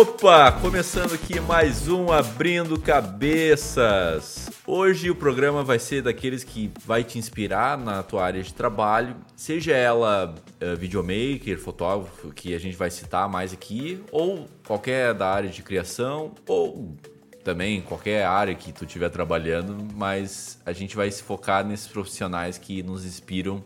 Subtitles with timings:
[0.00, 4.48] Opa, começando aqui mais um Abrindo Cabeças.
[4.64, 9.16] Hoje o programa vai ser daqueles que vai te inspirar na tua área de trabalho,
[9.34, 10.32] seja ela
[10.62, 15.64] uh, videomaker, fotógrafo, que a gente vai citar mais aqui, ou qualquer da área de
[15.64, 16.96] criação, ou
[17.42, 22.56] também qualquer área que tu estiver trabalhando, mas a gente vai se focar nesses profissionais
[22.56, 23.64] que nos inspiram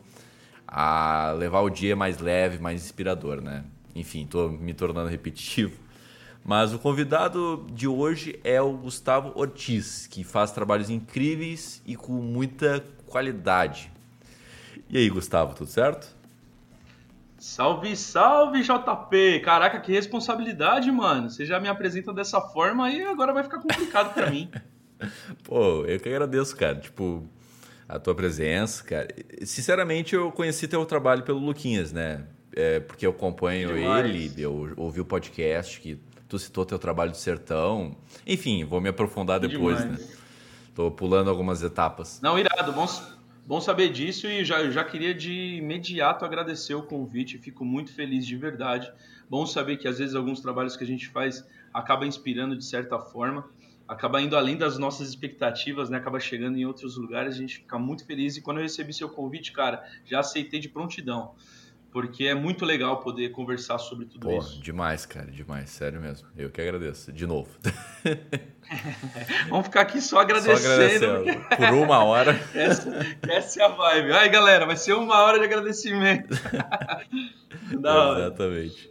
[0.67, 3.65] a levar o dia mais leve, mais inspirador, né?
[3.95, 5.92] Enfim, estou me tornando repetitivo.
[6.45, 12.13] Mas o convidado de hoje é o Gustavo Ortiz, que faz trabalhos incríveis e com
[12.13, 13.93] muita qualidade.
[14.91, 16.09] E aí, Gustavo, tudo certo?
[17.39, 19.41] Salve, salve, JP!
[19.45, 21.31] Caraca, que responsabilidade, mano.
[21.31, 24.51] Você já me apresenta dessa forma e agora vai ficar complicado para mim.
[25.45, 26.77] Pô, eu que agradeço, cara.
[26.77, 27.27] Tipo,
[27.89, 29.09] a tua presença, cara.
[29.45, 32.25] Sinceramente, eu conheci teu trabalho pelo Luquinhas, né?
[32.55, 34.05] É, porque eu acompanho Demais.
[34.05, 35.99] ele, eu ouvi o podcast que
[36.33, 37.95] tu citou teu trabalho de sertão.
[38.27, 40.01] Enfim, vou me aprofundar depois, Demais.
[40.01, 40.17] né?
[40.75, 42.23] Tô pulando algumas etapas.
[42.23, 42.87] Não, irado, bom,
[43.47, 48.27] bom saber disso e já, já queria de imediato agradecer o convite, fico muito feliz
[48.27, 48.91] de verdade.
[49.29, 52.99] Bom saber que às vezes alguns trabalhos que a gente faz acaba inspirando de certa
[52.99, 53.47] forma,
[53.87, 55.99] acaba indo além das nossas expectativas, né?
[55.99, 59.11] Acaba chegando em outros lugares, a gente fica muito feliz e quando eu recebi seu
[59.11, 61.35] convite, cara, já aceitei de prontidão
[61.93, 64.61] porque é muito legal poder conversar sobre tudo Pô, isso.
[64.63, 66.27] Demais, cara, demais, sério mesmo.
[66.35, 67.51] Eu que agradeço, de novo.
[69.51, 70.59] Vamos ficar aqui só agradecendo.
[70.59, 71.47] Só agradecendo.
[71.55, 72.33] Por uma hora.
[72.55, 72.91] essa,
[73.29, 74.13] essa, é a vibe.
[74.15, 76.31] Aí, galera, vai ser uma hora de agradecimento.
[77.71, 78.91] Exatamente.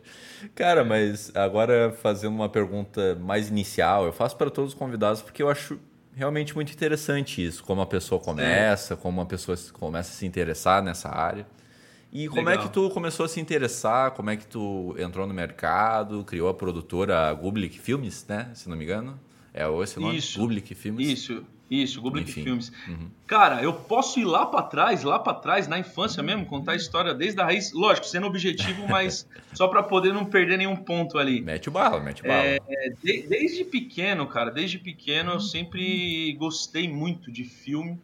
[0.53, 5.41] Cara, mas agora fazendo uma pergunta mais inicial, eu faço para todos os convidados porque
[5.41, 5.79] eu acho
[6.15, 8.97] realmente muito interessante isso, como a pessoa começa, é.
[8.97, 11.47] como a pessoa começa a se interessar nessa área.
[12.11, 12.65] E como Legal.
[12.65, 14.11] é que tu começou a se interessar?
[14.11, 16.23] Como é que tu entrou no mercado?
[16.25, 18.51] Criou a produtora Public Filmes, né?
[18.53, 19.19] Se não me engano.
[19.53, 20.17] É esse nome?
[20.17, 20.39] Isso.
[20.39, 21.07] Public Filmes.
[21.07, 22.43] Isso, isso, Enfim.
[22.43, 22.71] Filmes.
[22.85, 23.09] Uhum.
[23.25, 26.75] Cara, eu posso ir lá para trás, lá para trás, na infância mesmo, contar a
[26.75, 27.71] história desde a raiz.
[27.71, 31.41] Lógico, sendo objetivo, mas só para poder não perder nenhum ponto ali.
[31.41, 32.43] Mete o bala, mete o bala.
[32.43, 32.59] É,
[33.01, 37.97] de, desde pequeno, cara, desde pequeno eu sempre gostei muito de filme.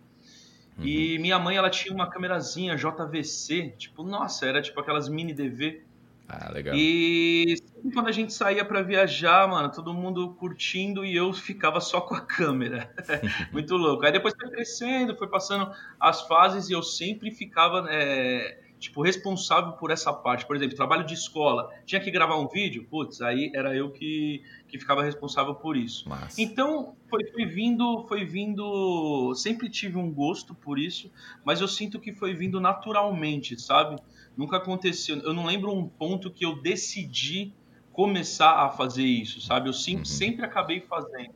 [0.77, 0.85] Uhum.
[0.85, 5.81] E minha mãe, ela tinha uma câmerazinha JVC, tipo, nossa, era tipo aquelas mini DV.
[6.29, 6.75] Ah, legal.
[6.75, 7.55] E
[7.93, 12.15] quando a gente saía para viajar, mano, todo mundo curtindo e eu ficava só com
[12.15, 12.93] a câmera.
[13.51, 14.05] Muito louco.
[14.05, 19.73] Aí depois foi crescendo, foi passando as fases e eu sempre ficava é, tipo, responsável
[19.73, 20.45] por essa parte.
[20.45, 24.43] Por exemplo, trabalho de escola, tinha que gravar um vídeo, putz, aí era eu que,
[24.67, 26.07] que ficava responsável por isso.
[26.07, 26.41] Massa.
[26.41, 31.11] Então, foi, foi vindo, foi vindo, sempre tive um gosto por isso,
[31.43, 33.99] mas eu sinto que foi vindo naturalmente, sabe?
[34.35, 37.53] Nunca aconteceu, eu não lembro um ponto que eu decidi
[37.91, 39.69] começar a fazer isso, sabe?
[39.69, 40.05] Eu sempre, uhum.
[40.05, 41.33] sempre acabei fazendo.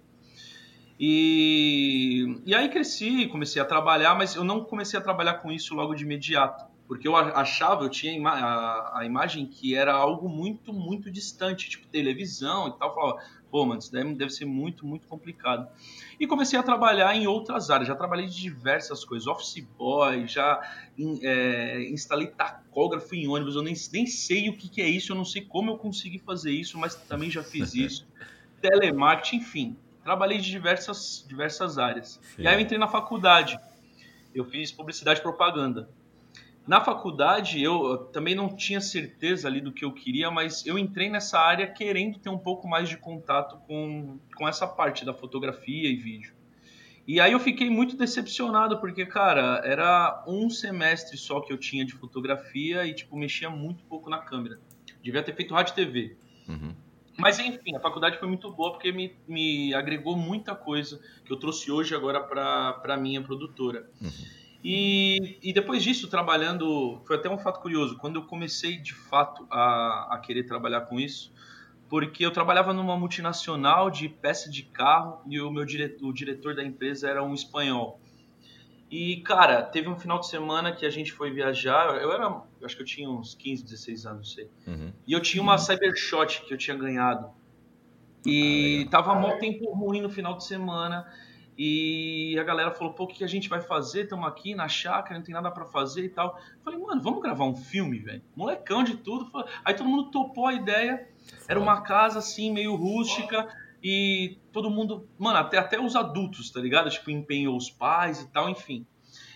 [1.00, 5.74] E, e aí cresci, comecei a trabalhar, mas eu não comecei a trabalhar com isso
[5.74, 10.74] logo de imediato porque eu achava, eu tinha a, a, imagem que era algo muito,
[10.74, 12.90] muito distante, tipo televisão e tal.
[12.90, 15.70] Eu falava, pô, mano, isso deve, deve ser muito, muito complicado.
[16.20, 20.60] E comecei a trabalhar em outras áreas, já trabalhei de diversas coisas, office boy, já
[20.98, 25.14] in, é, instalei tacógrafo em ônibus, eu nem, nem sei o que, que é isso,
[25.14, 28.06] eu não sei como eu consegui fazer isso, mas também já fiz isso.
[28.60, 32.20] Telemarketing, enfim, trabalhei de diversas, diversas áreas.
[32.36, 32.42] Sim.
[32.42, 33.58] E aí eu entrei na faculdade,
[34.36, 35.88] eu fiz publicidade e propaganda.
[36.72, 41.10] Na faculdade, eu também não tinha certeza ali do que eu queria, mas eu entrei
[41.10, 45.90] nessa área querendo ter um pouco mais de contato com, com essa parte da fotografia
[45.90, 46.34] e vídeo.
[47.06, 51.84] E aí eu fiquei muito decepcionado, porque, cara, era um semestre só que eu tinha
[51.84, 54.58] de fotografia e, tipo, mexia muito pouco na câmera.
[55.04, 56.16] Devia ter feito rádio e TV.
[56.48, 56.74] Uhum.
[57.18, 61.36] Mas, enfim, a faculdade foi muito boa porque me, me agregou muita coisa que eu
[61.36, 63.90] trouxe hoje agora para a minha produtora.
[64.02, 64.41] Uhum.
[64.64, 69.48] E, e depois disso, trabalhando, foi até um fato curioso, quando eu comecei de fato
[69.50, 71.34] a, a querer trabalhar com isso,
[71.90, 76.56] porque eu trabalhava numa multinacional de peça de carro e o meu diretor, o diretor
[76.56, 78.00] da empresa era um espanhol.
[78.92, 81.96] E, cara, teve um final de semana que a gente foi viajar.
[82.02, 84.50] Eu era, eu acho que eu tinha uns 15, 16 anos, não sei.
[84.68, 84.92] Uhum.
[85.08, 87.30] E eu tinha uma Cybershot que eu tinha ganhado.
[88.26, 91.10] E ah, tava mó tempo ruim no final de semana.
[91.64, 94.06] E a galera falou, pô, o que a gente vai fazer?
[94.06, 96.36] Estamos aqui na chácara, não tem nada para fazer e tal.
[96.58, 98.24] Eu falei, mano, vamos gravar um filme, velho.
[98.36, 99.30] Molecão de tudo.
[99.64, 101.08] Aí todo mundo topou a ideia.
[101.48, 103.48] Era uma casa assim, meio rústica.
[103.84, 106.90] E todo mundo, mano, até, até os adultos, tá ligado?
[106.90, 108.84] Tipo, empenhou os pais e tal, enfim.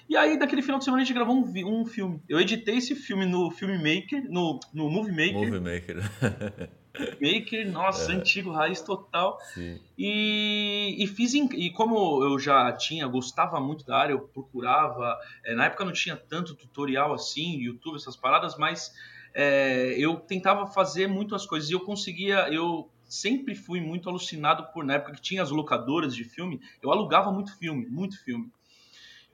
[0.09, 2.23] E aí, daquele final de semana, a gente gravou um, um filme.
[2.27, 5.51] Eu editei esse filme no Filmmaker, no, no Movie Maker.
[5.51, 6.75] Movie Maker.
[7.21, 8.15] Maker, nossa, é.
[8.15, 9.37] antigo, raiz total.
[9.53, 9.79] Sim.
[9.97, 15.17] E, e fiz e como eu já tinha, gostava muito da área, eu procurava.
[15.43, 18.93] É, na época não tinha tanto tutorial assim, YouTube, essas paradas, mas
[19.33, 22.47] é, eu tentava fazer muito as coisas e eu conseguia.
[22.49, 26.91] Eu sempre fui muito alucinado por, na época que tinha as locadoras de filme, eu
[26.91, 28.51] alugava muito filme, muito filme.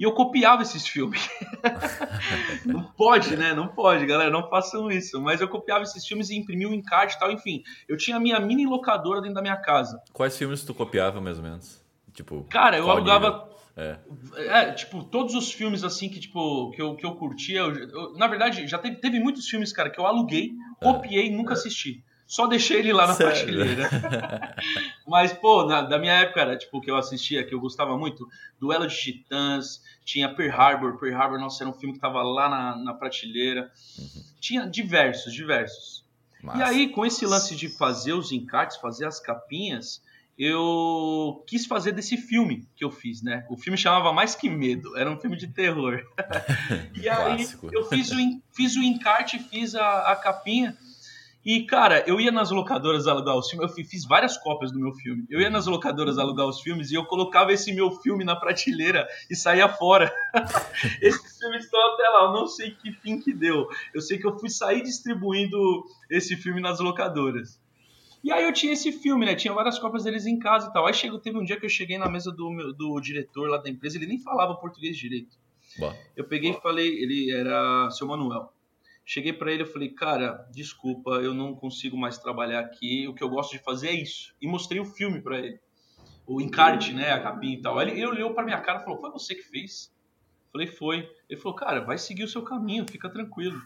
[0.02, 1.30] E eu copiava esses filmes.
[2.66, 3.54] não pode, né?
[3.54, 4.32] Não pode, galera.
[4.32, 5.22] Não façam isso.
[5.22, 7.32] Mas eu copiava esses filmes e imprimia um encarte e tal.
[7.32, 10.02] Enfim, eu tinha a minha mini locadora dentro da minha casa.
[10.12, 11.80] Quais filmes tu copiava, mais ou menos?
[12.14, 13.48] Tipo, Cara, eu alugava.
[13.78, 14.00] É.
[14.38, 14.72] é.
[14.72, 17.60] tipo, todos os filmes assim que, tipo, que eu, que eu curtia.
[17.60, 20.84] Eu, eu, na verdade, já teve, teve muitos filmes, cara, que eu aluguei, é.
[20.84, 22.04] copiei e nunca assisti.
[22.32, 23.34] Só deixei ele lá na Sério?
[23.34, 24.56] prateleira.
[25.06, 28.26] Mas, pô, na, da minha época era, tipo, que eu assistia, que eu gostava muito,
[28.58, 30.98] Duelo de Titãs, tinha Pearl Harbor.
[30.98, 33.70] Pearl Harbor, nossa, era um filme que tava lá na, na prateleira.
[34.00, 34.24] Uhum.
[34.40, 36.06] Tinha diversos, diversos.
[36.42, 36.60] Massa.
[36.60, 40.02] E aí, com esse lance de fazer os encartes, fazer as capinhas,
[40.40, 43.46] eu quis fazer desse filme que eu fiz, né?
[43.50, 46.02] O filme chamava Mais Que Medo, era um filme de terror.
[46.96, 48.16] e aí, eu fiz o,
[48.54, 50.78] fiz o encarte, fiz a, a capinha
[51.44, 54.94] e, cara, eu ia nas locadoras alugar os filmes, eu fiz várias cópias do meu
[54.94, 55.26] filme.
[55.28, 59.08] Eu ia nas locadoras alugar os filmes e eu colocava esse meu filme na prateleira
[59.30, 60.14] e saía fora.
[61.02, 63.68] Esses filmes estão até lá, eu não sei que fim que deu.
[63.94, 67.60] Eu sei que eu fui sair distribuindo esse filme nas locadoras.
[68.24, 69.34] E aí eu tinha esse filme, né?
[69.34, 70.86] Tinha várias cópias deles em casa e tal.
[70.86, 73.58] Aí chegou, teve um dia que eu cheguei na mesa do, meu, do diretor lá
[73.58, 75.36] da empresa, ele nem falava português direito.
[75.80, 75.96] Boa.
[76.16, 78.54] Eu peguei e falei, ele era seu Manuel.
[79.06, 83.08] Cheguei para ele e falei, cara, desculpa, eu não consigo mais trabalhar aqui.
[83.08, 84.34] O que eu gosto de fazer é isso.
[84.42, 85.60] E mostrei o filme para ele,
[86.26, 87.82] o encarte, né, a capinha e tal.
[87.82, 89.92] Ele, ele olhou para minha cara e falou, foi você que fez?
[90.52, 91.10] Falei, foi.
[91.30, 93.62] Ele falou, cara, vai seguir o seu caminho, fica tranquilo.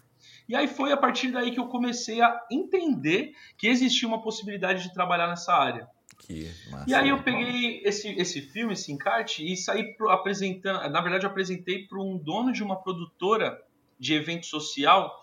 [0.48, 4.84] E aí foi a partir daí que eu comecei a entender que existia uma possibilidade
[4.84, 5.88] de trabalhar nessa área.
[6.20, 10.90] Que massa, e aí eu peguei esse, esse filme, esse encarte, e saí pro, apresentando.
[10.90, 13.62] Na verdade, eu apresentei para um dono de uma produtora
[14.00, 15.22] de evento social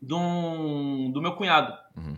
[0.00, 1.72] do, do meu cunhado.
[1.96, 2.16] Uhum.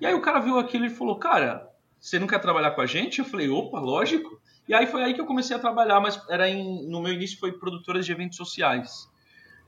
[0.00, 1.68] E aí o cara viu aquilo e falou, cara,
[2.00, 3.20] você não quer trabalhar com a gente?
[3.20, 4.40] Eu falei, opa, lógico.
[4.68, 7.38] E aí foi aí que eu comecei a trabalhar, mas era em, no meu início
[7.38, 9.08] foi produtoras de eventos sociais.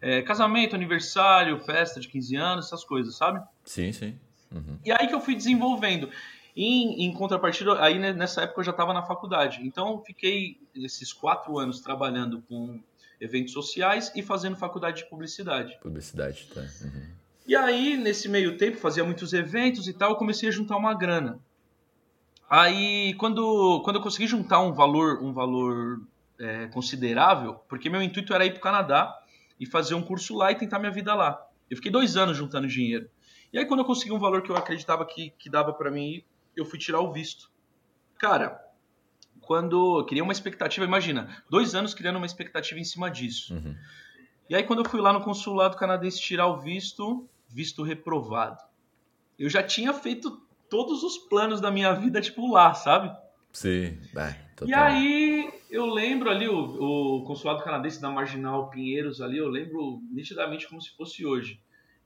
[0.01, 3.41] É, casamento, aniversário, festa de 15 anos, essas coisas, sabe?
[3.65, 4.19] Sim, sim.
[4.53, 4.79] Uhum.
[4.85, 6.11] E aí que eu fui desenvolvendo.
[6.57, 9.61] Em, em contrapartida, aí nessa época eu já estava na faculdade.
[9.67, 12.81] Então fiquei esses quatro anos trabalhando com
[13.21, 15.77] eventos sociais e fazendo faculdade de publicidade.
[15.81, 16.61] Publicidade, tá.
[16.61, 17.24] Uhum.
[17.47, 20.95] E aí, nesse meio tempo, fazia muitos eventos e tal, eu comecei a juntar uma
[20.95, 21.39] grana.
[22.49, 26.03] Aí, quando, quando eu consegui juntar um valor, um valor
[26.39, 29.15] é, considerável, porque meu intuito era ir para o Canadá
[29.59, 31.41] e fazer um curso lá e tentar minha vida lá.
[31.71, 33.09] Eu fiquei dois anos juntando dinheiro.
[33.53, 36.07] E aí, quando eu consegui um valor que eu acreditava que, que dava para mim
[36.07, 36.27] ir,
[36.57, 37.51] eu fui tirar o visto.
[38.19, 38.61] Cara,
[39.41, 43.55] quando eu queria uma expectativa, imagina, dois anos criando uma expectativa em cima disso.
[43.55, 43.77] Uhum.
[44.49, 48.61] E aí, quando eu fui lá no consulado canadense tirar o visto, visto reprovado.
[49.39, 53.17] Eu já tinha feito todos os planos da minha vida, tipo, lá, sabe?
[53.53, 54.69] Sim, é, total.
[54.69, 60.03] E aí, eu lembro ali, o, o consulado canadense da Marginal Pinheiros ali, eu lembro
[60.11, 61.61] nitidamente como se fosse hoje.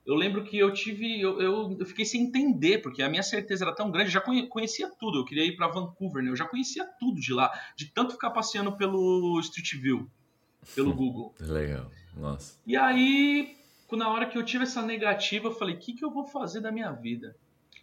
[0.05, 3.65] Eu lembro que eu tive, eu, eu, eu, fiquei sem entender, porque a minha certeza
[3.65, 5.19] era tão grande, já conhecia tudo.
[5.19, 6.31] Eu queria ir para Vancouver, né?
[6.31, 10.11] Eu já conhecia tudo de lá, de tanto ficar passeando pelo Street View,
[10.75, 11.35] pelo Google.
[11.39, 12.59] Legal, nossa.
[12.67, 13.58] E aí,
[13.97, 16.61] na hora que eu tive essa negativa, eu falei: o que, que eu vou fazer
[16.61, 17.37] da minha vida?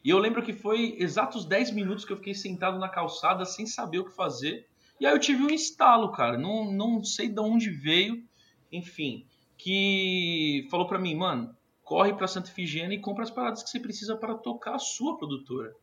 [0.03, 3.65] E eu lembro que foi exatos 10 minutos que eu fiquei sentado na calçada sem
[3.65, 4.67] saber o que fazer.
[4.99, 6.37] E aí eu tive um estalo, cara.
[6.37, 8.23] Não, não sei de onde veio,
[8.71, 9.25] enfim,
[9.57, 13.79] que falou para mim, mano, corre para Santa Efigênia e compra as paradas que você
[13.79, 15.73] precisa para tocar a sua produtora.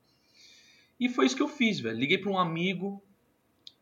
[1.01, 1.99] E foi isso que eu fiz, velho.
[1.99, 3.03] Liguei para um amigo,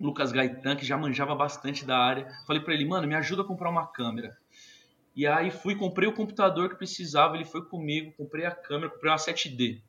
[0.00, 2.26] Lucas Gaetan, que já manjava bastante da área.
[2.46, 4.39] Falei para ele, mano, me ajuda a comprar uma câmera.
[5.20, 9.12] E aí fui, comprei o computador que precisava, ele foi comigo, comprei a câmera, comprei
[9.12, 9.82] uma 7D.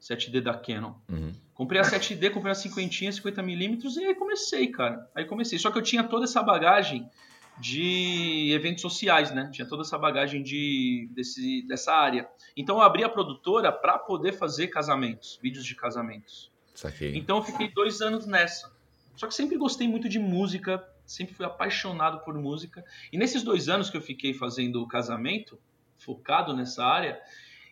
[0.00, 0.94] 7D da Canon.
[1.08, 1.34] Uhum.
[1.52, 5.10] Comprei a 7D, comprei a 50, 50mm e aí comecei, cara.
[5.12, 5.58] Aí comecei.
[5.58, 7.10] Só que eu tinha toda essa bagagem
[7.58, 9.50] de eventos sociais, né?
[9.52, 12.28] Tinha toda essa bagagem de, desse, dessa área.
[12.56, 16.48] Então eu abri a produtora para poder fazer casamentos, vídeos de casamentos.
[16.76, 17.16] Saquei.
[17.16, 18.72] Então eu fiquei dois anos nessa.
[19.16, 22.84] Só que sempre gostei muito de música, sempre fui apaixonado por música.
[23.12, 25.58] E nesses dois anos que eu fiquei fazendo o casamento,
[25.98, 27.20] focado nessa área,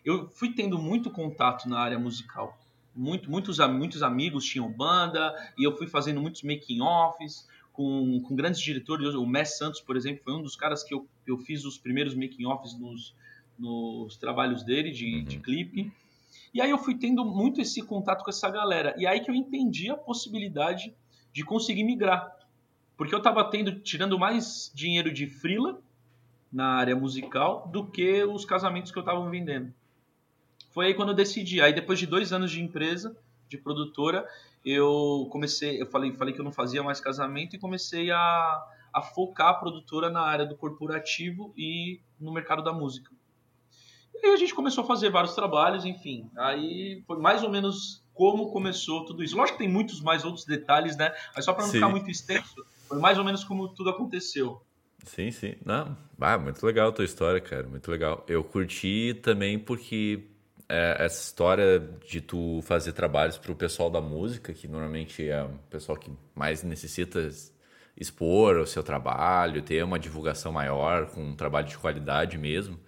[0.03, 2.57] eu fui tendo muito contato na área musical.
[2.95, 8.61] Muito, muitos, muitos amigos tinham banda, e eu fui fazendo muitos making-offs com, com grandes
[8.61, 9.15] diretores.
[9.15, 12.13] O Mess Santos, por exemplo, foi um dos caras que eu, eu fiz os primeiros
[12.13, 13.15] making-offs nos,
[13.57, 15.23] nos trabalhos dele de, uhum.
[15.23, 15.91] de clipe.
[16.53, 18.93] E aí eu fui tendo muito esse contato com essa galera.
[18.97, 20.93] E aí que eu entendi a possibilidade
[21.31, 22.31] de conseguir migrar.
[22.97, 25.79] Porque eu estava tendo, tirando mais dinheiro de frila
[26.51, 29.73] na área musical do que os casamentos que eu estava vendendo.
[30.71, 31.61] Foi aí quando eu decidi.
[31.61, 33.15] Aí depois de dois anos de empresa,
[33.47, 34.27] de produtora,
[34.65, 39.01] eu comecei, eu falei, falei que eu não fazia mais casamento e comecei a, a
[39.01, 43.11] focar a produtora na área do corporativo e no mercado da música.
[44.15, 46.29] E aí a gente começou a fazer vários trabalhos, enfim.
[46.37, 49.35] Aí foi mais ou menos como começou tudo isso.
[49.35, 51.13] Lógico que tem muitos mais outros detalhes, né?
[51.35, 51.77] Mas só para não Sim.
[51.77, 54.61] ficar muito extenso, foi mais ou menos como tudo aconteceu.
[55.05, 55.55] Sim, sim.
[55.65, 57.67] Não, ah, muito legal a tua história, cara.
[57.67, 58.23] Muito legal.
[58.27, 60.27] Eu curti também porque
[60.69, 65.43] é, essa história de tu fazer trabalhos para o pessoal da música, que normalmente é
[65.43, 67.29] o pessoal que mais necessita
[67.97, 72.79] expor o seu trabalho, ter uma divulgação maior, com um trabalho de qualidade mesmo.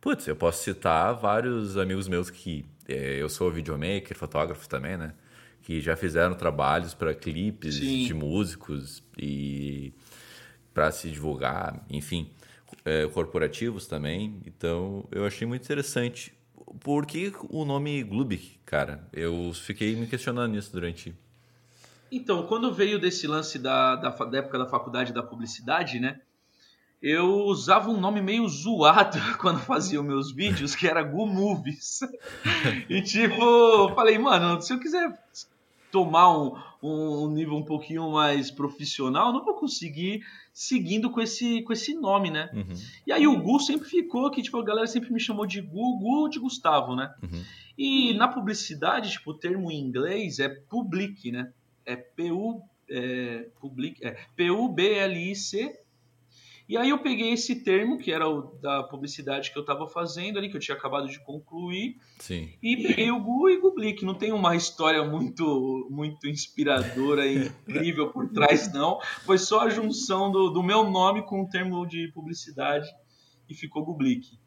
[0.00, 5.14] Putz, eu posso citar vários amigos meus que é, eu sou videomaker, fotógrafo também, né?
[5.62, 8.04] Que já fizeram trabalhos para clipes Sim.
[8.04, 9.92] de músicos e
[10.74, 12.30] para se divulgar, enfim,
[12.84, 14.40] é, corporativos também.
[14.46, 16.32] Então, eu achei muito interessante.
[16.80, 19.06] Por que o nome Glubik, cara?
[19.12, 21.14] Eu fiquei me questionando nisso durante.
[22.10, 26.20] Então, quando veio desse lance da, da, da época da faculdade da publicidade, né?
[27.02, 32.00] Eu usava um nome meio zoado quando fazia os meus vídeos, que era Gu Movies.
[32.88, 35.18] e tipo, falei, mano, se eu quiser
[35.90, 41.72] tomar um, um nível um pouquinho mais profissional, não vou conseguir seguindo com esse, com
[41.72, 42.48] esse nome, né?
[42.54, 42.74] Uhum.
[43.06, 45.98] E aí o Gu sempre ficou, que tipo, a galera sempre me chamou de Gu,
[45.98, 47.12] Gu de Gustavo, né?
[47.20, 47.42] Uhum.
[47.76, 51.52] E na publicidade, tipo, o termo em inglês é public, né?
[51.84, 52.62] É P-U...
[52.94, 55.81] É, public, é P-U-B-L-I-C
[56.72, 60.38] e aí eu peguei esse termo, que era o da publicidade que eu estava fazendo
[60.38, 62.48] ali, que eu tinha acabado de concluir, Sim.
[62.62, 67.48] e peguei o Gu e Gubli, que não tem uma história muito, muito inspiradora e
[67.68, 68.98] incrível por trás, não.
[69.26, 72.88] Foi só a junção do, do meu nome com o termo de publicidade
[73.50, 74.38] e ficou Gublik.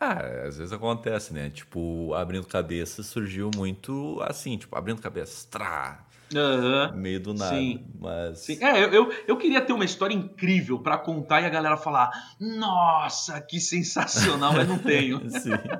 [0.00, 1.50] Ah, às vezes acontece, né?
[1.50, 6.96] Tipo, abrindo cabeça surgiu muito assim, tipo, abrindo cabeça, trá, Uhum.
[6.96, 7.54] Meio do nada.
[7.54, 7.84] Sim.
[8.00, 8.38] Mas...
[8.40, 8.58] Sim.
[8.62, 12.10] É, eu, eu queria ter uma história incrível para contar e a galera falar:
[12.40, 15.20] Nossa, que sensacional, mas não tenho.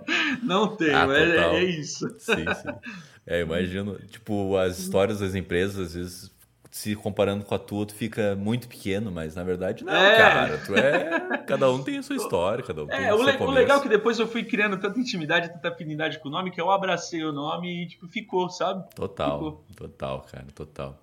[0.43, 2.09] não tenho, ah, é, é, isso.
[2.19, 2.93] Sim, sim.
[3.27, 6.32] É, imagino, tipo, as histórias das empresas, às vezes,
[6.73, 10.17] se comparando com a tua, tu fica muito pequeno, mas na verdade não, é.
[10.17, 10.59] cara.
[10.59, 11.39] Tu é.
[11.47, 13.37] Cada um tem a sua história, cada um é, tem o, seu le...
[13.45, 16.51] o legal é que depois eu fui criando tanta intimidade, tanta afinidade com o nome,
[16.51, 18.89] que eu abracei o nome e, tipo, ficou, sabe?
[18.95, 19.65] Total, ficou.
[19.77, 20.99] total, cara, total.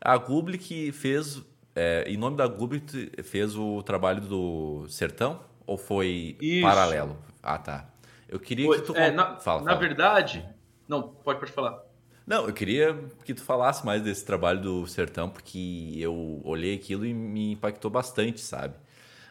[0.00, 1.40] A Gublik fez.
[1.74, 5.40] É, em nome da Gublik, fez o trabalho do Sertão?
[5.64, 6.66] Ou foi Isso.
[6.66, 7.16] paralelo?
[7.40, 7.86] Ah, tá.
[8.28, 8.96] Eu queria que tu.
[8.96, 9.78] É, na, fala, na fala.
[9.78, 10.44] verdade.
[10.88, 11.91] Não, pode, pode falar.
[12.26, 17.04] Não, eu queria que tu falasse mais desse trabalho do Sertão, porque eu olhei aquilo
[17.04, 18.74] e me impactou bastante, sabe?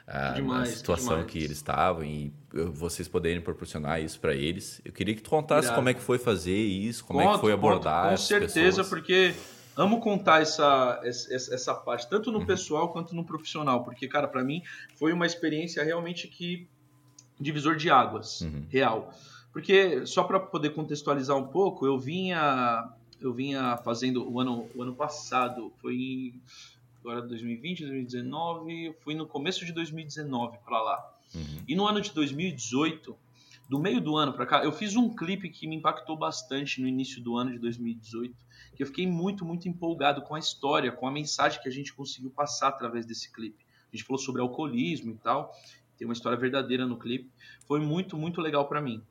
[0.07, 1.31] Ah, demais, a situação demais.
[1.31, 2.33] que eles estavam e
[2.74, 4.81] vocês poderem proporcionar isso para eles.
[4.83, 5.75] Eu queria que tu contasse Irado.
[5.75, 8.83] como é que foi fazer isso, como conto, é que foi abordar conto, Com certeza,
[8.83, 9.33] porque
[9.75, 12.45] amo contar essa, essa, essa parte, tanto no uhum.
[12.45, 14.62] pessoal quanto no profissional, porque, cara, para mim
[14.95, 16.67] foi uma experiência realmente que
[17.39, 18.65] divisor de águas, uhum.
[18.69, 19.13] real.
[19.51, 22.89] Porque, só para poder contextualizar um pouco, eu vinha
[23.22, 26.41] eu vinha fazendo o ano, o ano passado, foi em,
[27.00, 31.15] agora 2020, 2019, fui no começo de 2019 para lá.
[31.36, 31.63] Uhum.
[31.67, 33.15] E no ano de 2018,
[33.70, 36.88] do meio do ano para cá, eu fiz um clipe que me impactou bastante no
[36.88, 38.36] início do ano de 2018,
[38.75, 41.93] que eu fiquei muito, muito empolgado com a história, com a mensagem que a gente
[41.93, 43.63] conseguiu passar através desse clipe.
[43.93, 45.55] A gente falou sobre alcoolismo e tal,
[45.98, 47.29] tem uma história verdadeira no clipe.
[47.67, 49.01] Foi muito, muito legal para mim.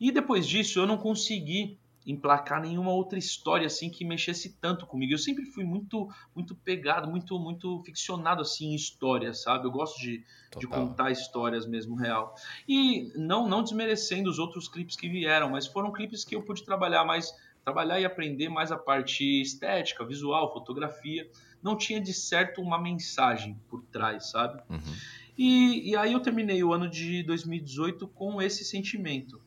[0.00, 5.12] E depois disso eu não consegui emplacar nenhuma outra história assim que mexesse tanto comigo.
[5.12, 9.66] Eu sempre fui muito muito pegado, muito muito ficcionado assim em histórias, sabe?
[9.66, 10.22] Eu gosto de,
[10.58, 12.34] de contar histórias mesmo real.
[12.68, 16.62] E não não desmerecendo os outros clipes que vieram, mas foram clipes que eu pude
[16.64, 17.32] trabalhar mais
[17.64, 21.26] trabalhar e aprender mais a parte estética, visual, fotografia.
[21.62, 24.62] Não tinha de certo uma mensagem por trás, sabe?
[24.68, 24.94] Uhum.
[25.36, 29.40] E, e aí eu terminei o ano de 2018 com esse sentimento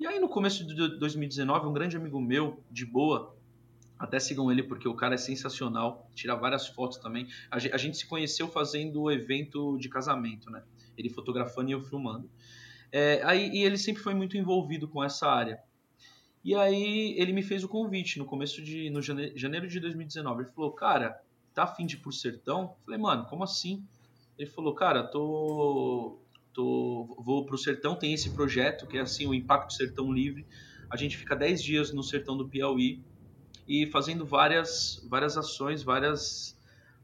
[0.00, 3.36] e aí no começo de 2019, um grande amigo meu, de boa,
[3.98, 7.28] até sigam ele porque o cara é sensacional, tira várias fotos também.
[7.50, 10.62] A gente se conheceu fazendo o evento de casamento, né?
[10.96, 12.30] Ele fotografando e eu filmando.
[12.90, 15.60] É, aí, e ele sempre foi muito envolvido com essa área.
[16.42, 20.44] E aí ele me fez o convite no começo de no janeiro de 2019.
[20.44, 21.20] Ele falou, cara,
[21.52, 22.62] tá afim de ir pro sertão?
[22.62, 23.84] Eu falei, mano, como assim?
[24.38, 26.18] Ele falou, cara, tô
[26.52, 30.46] tô, vou para o sertão, tem esse projeto que é assim o Impacto Sertão Livre.
[30.90, 33.02] A gente fica 10 dias no sertão do Piauí
[33.66, 36.58] e fazendo várias, várias ações, várias,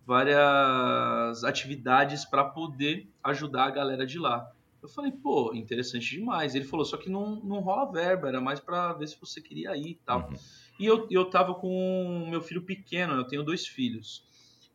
[0.05, 4.51] várias atividades para poder ajudar a galera de lá.
[4.83, 6.55] Eu falei, pô, interessante demais.
[6.55, 9.77] Ele falou, só que não, não rola verba, era mais para ver se você queria
[9.77, 10.29] ir e tal.
[10.29, 10.37] Uhum.
[10.79, 14.25] E eu, eu tava com meu filho pequeno, eu tenho dois filhos.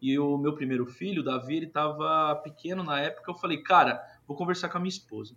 [0.01, 3.29] E o meu primeiro filho, Davi, ele tava pequeno na época.
[3.29, 5.35] Eu falei, cara, vou conversar com a minha esposa.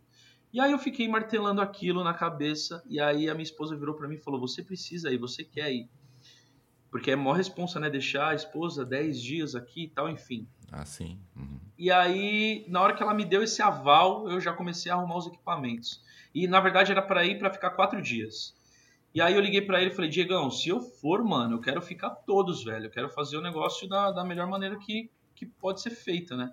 [0.53, 2.83] E aí eu fiquei martelando aquilo na cabeça.
[2.87, 5.73] E aí a minha esposa virou para mim e falou: Você precisa ir, você quer
[5.73, 5.89] ir.
[6.91, 7.91] Porque é maior responsa, né?
[7.91, 10.47] Deixar a esposa 10 dias aqui e tal, enfim.
[10.71, 11.19] Ah, sim.
[11.37, 11.59] Uhum.
[11.77, 15.17] E aí, na hora que ela me deu esse aval, eu já comecei a arrumar
[15.17, 16.01] os equipamentos.
[16.33, 18.55] E na verdade era para ir para ficar quatro dias.
[19.13, 21.83] E aí eu liguei para ele e falei, Diegão, se eu for, mano, eu quero
[21.83, 22.87] ficar todos, velho.
[22.87, 26.53] Eu quero fazer o negócio da, da melhor maneira que, que pode ser feita, né?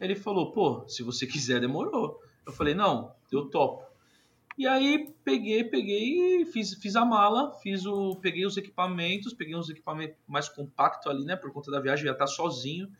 [0.00, 2.20] Ele falou, pô, se você quiser, demorou.
[2.46, 3.84] Eu falei, não, eu topo.
[4.58, 9.54] E aí peguei, peguei e fiz, fiz a mala, fiz o, peguei os equipamentos, peguei
[9.54, 11.36] uns equipamentos mais compactos ali, né?
[11.36, 12.90] Por conta da viagem, ia estar sozinho,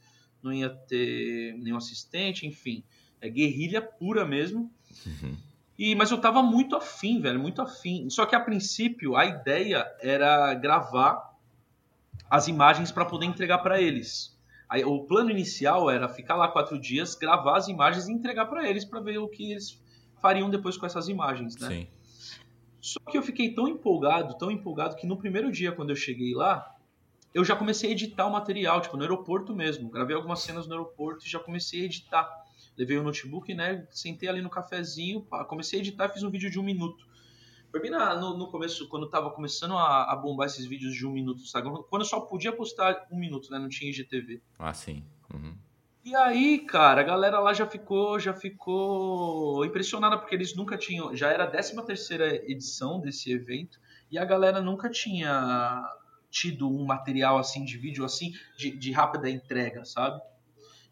[0.43, 2.85] não ia ter nenhum assistente, enfim.
[3.21, 4.71] É guerrilha pura mesmo.
[5.07, 5.37] Uhum.
[5.79, 8.09] E, mas eu tava muito afim, velho, muito afim.
[8.11, 11.35] Só que a princípio a ideia era gravar
[12.29, 14.36] as imagens para poder entregar para eles.
[14.69, 18.69] Aí, o plano inicial era ficar lá quatro dias, gravar as imagens e entregar para
[18.69, 19.81] eles para ver o que eles
[20.21, 21.69] fariam depois com essas imagens, né?
[21.69, 21.87] Sim.
[22.81, 26.35] Só que eu fiquei tão empolgado, tão empolgado que no primeiro dia quando eu cheguei
[26.35, 26.75] lá,
[27.35, 29.91] eu já comecei a editar o material, tipo no aeroporto mesmo.
[29.91, 32.47] Gravei algumas cenas no aeroporto e já comecei a editar
[32.77, 33.87] levei o notebook, né?
[33.91, 37.07] Sentei ali no cafezinho, comecei a editar, fiz um vídeo de um minuto.
[37.77, 41.07] Foi bem na, no, no, começo, quando tava começando a, a, bombar esses vídeos de
[41.07, 41.69] um minuto, sabe?
[41.91, 43.59] Quando eu só podia postar um minuto, né?
[43.59, 44.41] Não tinha IGTV.
[44.59, 45.05] Ah, sim.
[45.31, 45.55] Uhum.
[46.03, 51.15] E aí, cara, a galera lá já ficou, já ficou impressionada porque eles nunca tinham,
[51.15, 53.79] já era a 13 terceira edição desse evento
[54.11, 55.85] e a galera nunca tinha
[56.31, 60.19] tido um material assim de vídeo assim de, de rápida entrega, sabe?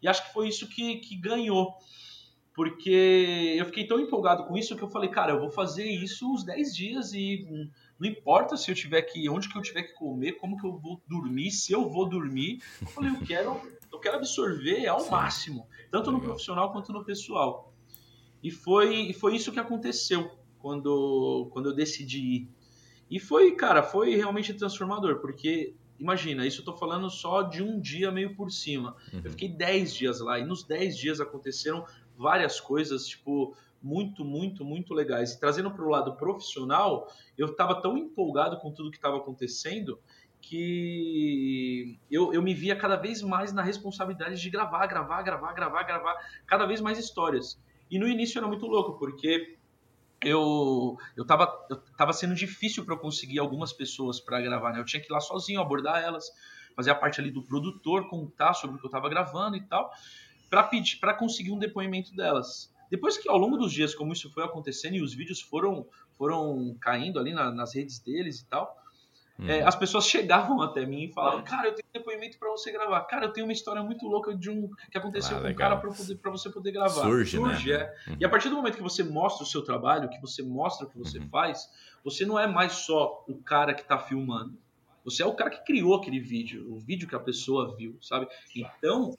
[0.03, 1.79] E acho que foi isso que, que ganhou.
[2.55, 6.31] Porque eu fiquei tão empolgado com isso que eu falei, cara, eu vou fazer isso
[6.31, 7.45] uns 10 dias e
[7.99, 10.77] não importa se eu tiver que, onde que eu tiver que comer, como que eu
[10.77, 12.63] vou dormir, se eu vou dormir.
[12.81, 15.11] Eu falei, eu quero, eu quero absorver ao Sim.
[15.11, 17.73] máximo, tanto no profissional quanto no pessoal.
[18.41, 22.49] E foi, foi isso que aconteceu quando, quando eu decidi ir.
[23.11, 27.79] E foi, cara, foi realmente transformador, porque Imagina, isso eu tô falando só de um
[27.79, 28.95] dia meio por cima.
[29.13, 29.21] Uhum.
[29.23, 31.85] Eu fiquei 10 dias lá e nos 10 dias aconteceram
[32.17, 35.33] várias coisas, tipo, muito, muito, muito legais.
[35.33, 39.99] E trazendo para o lado profissional, eu estava tão empolgado com tudo que estava acontecendo
[40.41, 45.83] que eu, eu me via cada vez mais na responsabilidade de gravar, gravar, gravar, gravar,
[45.83, 47.59] gravar cada vez mais histórias.
[47.89, 49.57] E no início era muito louco, porque
[50.21, 54.79] eu eu tava, eu tava sendo difícil para eu conseguir algumas pessoas para gravar, né?
[54.79, 56.25] Eu tinha que ir lá sozinho, abordar elas,
[56.75, 59.91] fazer a parte ali do produtor, contar sobre o que eu tava gravando e tal,
[60.55, 62.73] para pedir, para conseguir um depoimento delas.
[62.89, 65.85] Depois que ao longo dos dias, como isso foi acontecendo e os vídeos foram
[66.17, 68.73] foram caindo ali na, nas redes deles e tal,
[69.37, 69.49] Hum.
[69.49, 72.71] É, as pessoas chegavam até mim e falavam, cara, eu tenho um depoimento para você
[72.71, 73.01] gravar.
[73.01, 75.75] Cara, eu tenho uma história muito louca de um que aconteceu ah, com um cara
[75.75, 77.01] para você poder gravar.
[77.01, 77.49] Surge, né?
[77.49, 77.75] Surge né?
[77.75, 78.11] é.
[78.11, 78.17] Uhum.
[78.21, 80.89] E a partir do momento que você mostra o seu trabalho, que você mostra o
[80.89, 81.27] que você uhum.
[81.27, 81.69] faz,
[82.01, 84.57] você não é mais só o cara que está filmando.
[85.03, 88.29] Você é o cara que criou aquele vídeo, o vídeo que a pessoa viu, sabe?
[88.55, 89.13] Então,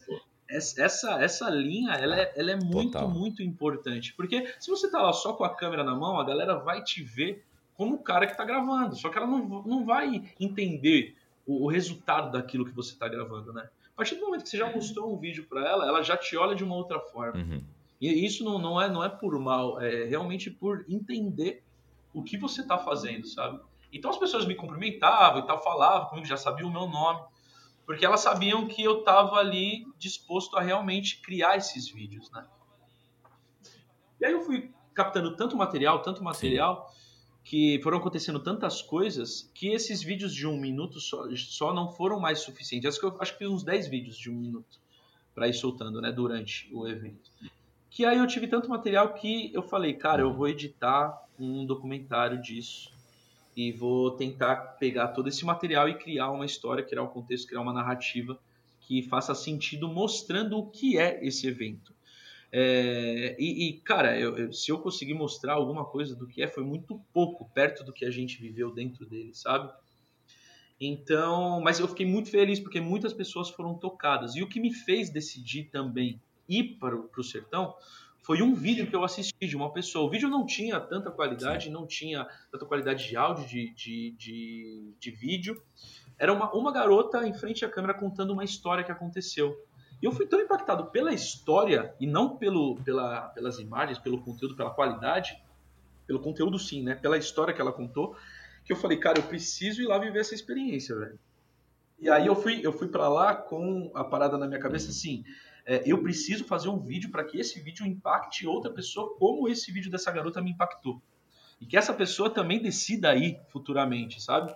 [0.49, 3.09] essa, essa linha ela é, ela é muito, Total.
[3.09, 4.15] muito importante.
[4.15, 7.03] Porque se você tá lá só com a câmera na mão, a galera vai te
[7.03, 7.45] ver
[7.77, 8.97] como o cara que está gravando.
[8.97, 13.53] Só que ela não, não vai entender o, o resultado daquilo que você está gravando,
[13.53, 13.69] né?
[13.93, 16.37] A partir do momento que você já mostrou um vídeo para ela, ela já te
[16.37, 17.41] olha de uma outra forma.
[17.41, 17.63] Uhum.
[18.01, 21.63] E isso não, não, é, não é por mal, é realmente por entender
[22.13, 23.59] o que você está fazendo, sabe?
[23.91, 27.21] Então as pessoas me cumprimentavam e tal, falavam comigo, já sabiam o meu nome,
[27.87, 32.47] porque elas sabiam que eu estava ali disposto a realmente criar esses vídeos, né?
[34.21, 36.97] E aí eu fui captando tanto material, tanto material, Sim
[37.47, 42.19] que foram acontecendo tantas coisas que esses vídeos de um minuto só, só não foram
[42.19, 42.89] mais suficientes.
[42.89, 44.81] Acho que eu acho que uns 10 vídeos de um minuto
[45.33, 47.31] para ir soltando, né, durante o evento.
[47.89, 52.43] Que aí eu tive tanto material que eu falei, cara, eu vou editar um documentário
[52.43, 52.91] disso
[53.57, 57.63] e vou tentar pegar todo esse material e criar uma história, criar um contexto, criar
[57.63, 58.39] uma narrativa
[58.81, 61.95] que faça sentido mostrando o que é esse evento.
[62.53, 66.49] É, e, e, cara, eu, eu, se eu conseguir mostrar alguma coisa do que é,
[66.49, 69.73] foi muito pouco perto do que a gente viveu dentro dele, sabe?
[70.79, 74.37] Então, mas eu fiquei muito feliz porque muitas pessoas foram tocadas.
[74.37, 77.75] E o que me fez decidir também ir para o, para o sertão
[78.27, 80.05] foi um vídeo que eu assisti de uma pessoa.
[80.05, 81.71] O vídeo não tinha tanta qualidade, Sim.
[81.71, 85.63] não tinha tanta qualidade de áudio, de, de, de, de vídeo.
[86.19, 89.57] Era uma, uma garota em frente à câmera contando uma história que aconteceu.
[90.03, 94.57] E eu fui tão impactado pela história, e não pelo, pela, pelas imagens, pelo conteúdo,
[94.57, 95.41] pela qualidade,
[96.05, 96.97] pelo conteúdo sim, né?
[96.97, 98.17] Pela história que ela contou,
[98.65, 101.19] que eu falei, cara, eu preciso ir lá viver essa experiência, velho.
[102.01, 105.25] E aí eu fui, eu fui para lá com a parada na minha cabeça assim,
[105.67, 109.73] é, eu preciso fazer um vídeo para que esse vídeo impacte outra pessoa como esse
[109.73, 111.03] vídeo dessa garota me impactou.
[111.61, 114.55] E que essa pessoa também decida aí futuramente, sabe?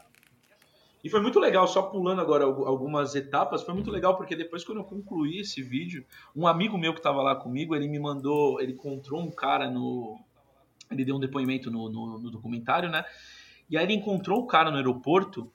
[1.02, 4.78] E foi muito legal, só pulando agora algumas etapas, foi muito legal porque depois quando
[4.78, 6.04] eu concluí esse vídeo,
[6.36, 10.20] um amigo meu que estava lá comigo, ele me mandou, ele encontrou um cara no...
[10.90, 13.04] Ele deu um depoimento no, no, no documentário, né?
[13.68, 15.50] E aí ele encontrou o cara no aeroporto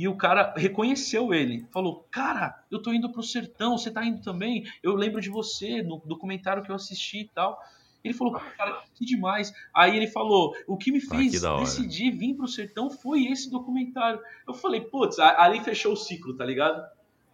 [0.00, 1.66] e o cara reconheceu ele.
[1.70, 4.64] Falou: Cara, eu tô indo pro sertão, você tá indo também?
[4.82, 7.62] Eu lembro de você no documentário que eu assisti e tal.
[8.02, 9.52] Ele falou, cara, que demais.
[9.74, 13.26] Aí ele falou: o que me ah, fez ah, que decidir vir pro sertão foi
[13.26, 14.18] esse documentário.
[14.48, 16.82] Eu falei, putz, ali fechou o ciclo, tá ligado?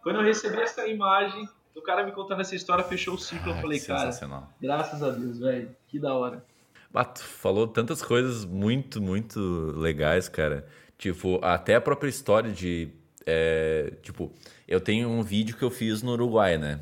[0.03, 3.53] Quando eu recebi essa imagem, o cara me contando essa história, fechou o ciclo.
[3.53, 4.11] Ah, eu falei, cara,
[4.59, 6.45] graças a Deus, velho, que da hora.
[6.91, 9.39] Bato, falou tantas coisas muito, muito
[9.77, 10.67] legais, cara.
[10.97, 12.89] Tipo, até a própria história de.
[13.25, 14.31] É, tipo,
[14.67, 16.79] eu tenho um vídeo que eu fiz no Uruguai, né?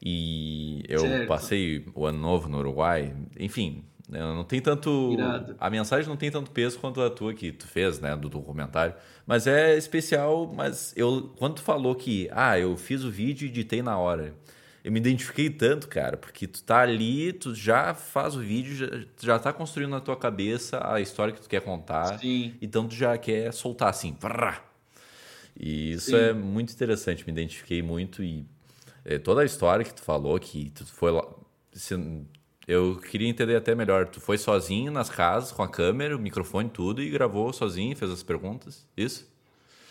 [0.00, 1.26] E eu certo.
[1.26, 3.12] passei o ano novo no Uruguai.
[3.38, 5.12] Enfim, né, não tem tanto.
[5.12, 5.56] Irado.
[5.58, 8.16] A mensagem não tem tanto peso quanto a tua que tu fez, né?
[8.16, 8.94] Do documentário.
[9.26, 11.32] Mas é especial, mas eu.
[11.36, 14.34] Quando tu falou que, ah, eu fiz o vídeo e editei na hora
[14.84, 18.86] eu me identifiquei tanto, cara, porque tu tá ali, tu já faz o vídeo, já,
[19.20, 22.18] já tá construindo na tua cabeça a história que tu quer contar.
[22.18, 22.54] Sim.
[22.62, 24.16] Então tu já quer soltar assim.
[24.20, 24.62] Vrá.
[25.58, 26.16] E isso Sim.
[26.16, 28.46] é muito interessante, me identifiquei muito e
[29.04, 31.26] é, toda a história que tu falou, que tu foi lá.
[32.66, 34.06] Eu queria entender até melhor.
[34.08, 38.10] Tu foi sozinho nas casas, com a câmera, o microfone, tudo, e gravou sozinho, fez
[38.10, 38.86] as perguntas?
[38.94, 39.26] Isso?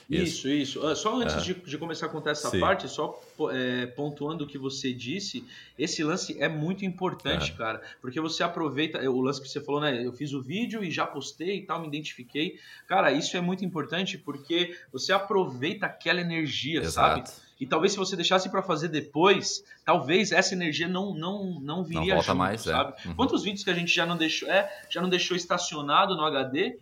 [0.09, 0.79] Isso, isso.
[0.79, 0.95] isso.
[0.95, 2.59] Só antes de, de, começar a contar essa Sim.
[2.59, 5.43] parte, só é, pontuando o que você disse,
[5.77, 10.05] esse lance é muito importante, cara, porque você aproveita o lance que você falou, né?
[10.05, 12.57] Eu fiz o vídeo e já postei e tal, me identifiquei.
[12.87, 17.29] Cara, isso é muito importante porque você aproveita aquela energia, Exato.
[17.29, 17.47] sabe?
[17.59, 22.15] E talvez se você deixasse para fazer depois, talvez essa energia não não não viria
[22.15, 22.71] não junto, mais, é.
[22.71, 22.93] sabe?
[23.03, 23.07] É.
[23.07, 23.15] Uhum.
[23.15, 26.77] Quantos vídeos que a gente já não deixou, é, já não deixou estacionado no HD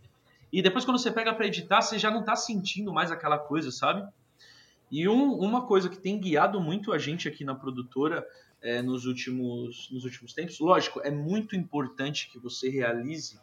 [0.56, 3.72] e depois, quando você pega para editar, você já não tá sentindo mais aquela coisa,
[3.72, 4.08] sabe?
[4.90, 8.26] E um, uma coisa que tem guiado muito a gente aqui na produtora
[8.62, 13.38] é, nos, últimos, nos últimos tempos, lógico, é muito importante que você realize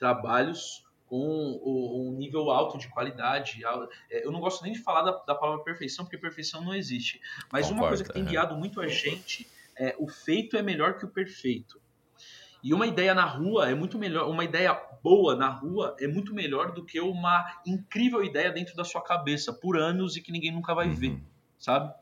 [0.00, 3.62] trabalhos com um nível alto de qualidade.
[4.10, 7.20] É, eu não gosto nem de falar da, da palavra perfeição, porque perfeição não existe.
[7.52, 10.98] Mas Concordo, uma coisa que tem guiado muito a gente é o feito é melhor
[10.98, 11.80] que o perfeito.
[12.64, 16.34] E uma ideia na rua é muito melhor, uma ideia boa na rua é muito
[16.34, 20.52] melhor do que uma incrível ideia dentro da sua cabeça por anos e que ninguém
[20.52, 20.94] nunca vai uhum.
[20.94, 21.18] ver,
[21.58, 21.92] sabe?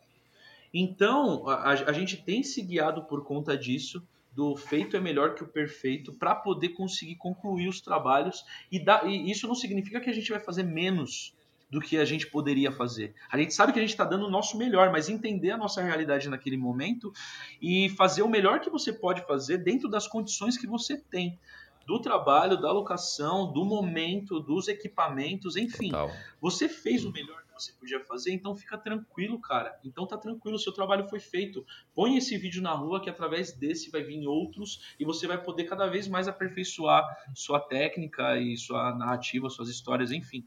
[0.72, 5.42] Então, a, a, gente tem se guiado por conta disso, do feito é melhor que
[5.42, 8.44] o perfeito, para poder conseguir concluir os trabalhos.
[8.70, 11.34] E, e isso não significa que a gente vai fazer menos
[11.70, 13.14] do que a gente poderia fazer.
[13.30, 15.82] A gente sabe que a gente está dando o nosso melhor, mas entender a nossa
[15.82, 17.12] realidade naquele momento
[17.60, 21.38] e fazer o melhor que você pode fazer dentro das condições que você tem.
[21.86, 25.90] Do trabalho, da locação, do momento, dos equipamentos, enfim.
[25.90, 26.10] Total.
[26.40, 29.78] Você fez o melhor que você podia fazer, então fica tranquilo, cara.
[29.84, 31.64] Então tá tranquilo, seu trabalho foi feito.
[31.94, 35.64] Põe esse vídeo na rua que através desse vai vir outros e você vai poder
[35.64, 40.44] cada vez mais aperfeiçoar sua técnica e sua narrativa, suas histórias, enfim.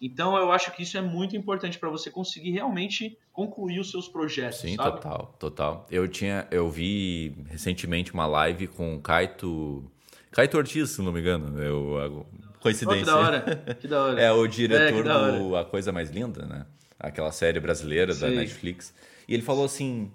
[0.00, 4.08] Então eu acho que isso é muito importante para você conseguir realmente concluir os seus
[4.08, 4.60] projetos.
[4.60, 4.92] Sim, sabe?
[4.92, 5.86] total, total.
[5.90, 9.84] Eu tinha, eu vi recentemente uma live com o Kaito,
[10.32, 11.60] Kaito Ortiz, se não me engano.
[11.62, 12.26] Eu,
[12.60, 13.02] coincidência.
[13.02, 14.20] Oh, que da hora, que da hora.
[14.22, 16.66] é o diretor é, do A Coisa Mais Linda, né?
[16.98, 18.94] Aquela série brasileira da Netflix.
[19.26, 20.10] E ele falou assim,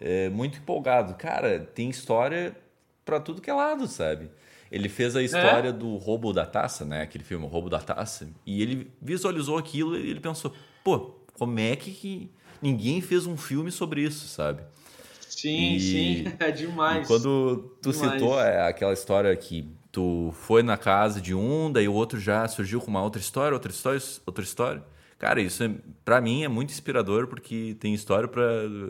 [0.00, 2.56] é, muito empolgado, cara, tem história
[3.04, 4.30] para tudo que é lado, sabe?
[4.70, 5.72] Ele fez a história é?
[5.72, 7.02] do roubo da taça, né?
[7.02, 8.28] Aquele filme, o Roubo da Taça.
[8.44, 13.70] E ele visualizou aquilo e ele pensou, pô, como é que ninguém fez um filme
[13.70, 14.62] sobre isso, sabe?
[15.36, 17.06] Sim, e, sim, é demais.
[17.06, 18.12] Quando tu demais.
[18.14, 22.48] citou é, aquela história que tu foi na casa de um, daí o outro já
[22.48, 24.82] surgiu com uma outra história, outra história, outra história.
[25.18, 25.70] Cara, isso é,
[26.04, 28.44] para mim é muito inspirador porque tem história para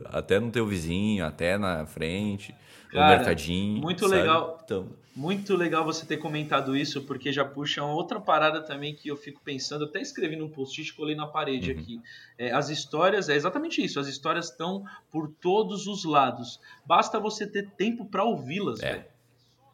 [0.07, 2.55] até no teu vizinho, até na frente,
[2.91, 3.81] Cara, no mercadinho.
[3.81, 4.21] Muito sabe?
[4.21, 4.61] legal.
[4.65, 9.09] Então, muito legal você ter comentado isso, porque já puxa uma outra parada também que
[9.09, 11.79] eu fico pensando, até escrevi num post-it, colei na parede uhum.
[11.79, 12.01] aqui.
[12.37, 16.61] É, as histórias, é exatamente isso, as histórias estão por todos os lados.
[16.85, 19.09] Basta você ter tempo para ouvi-las, é.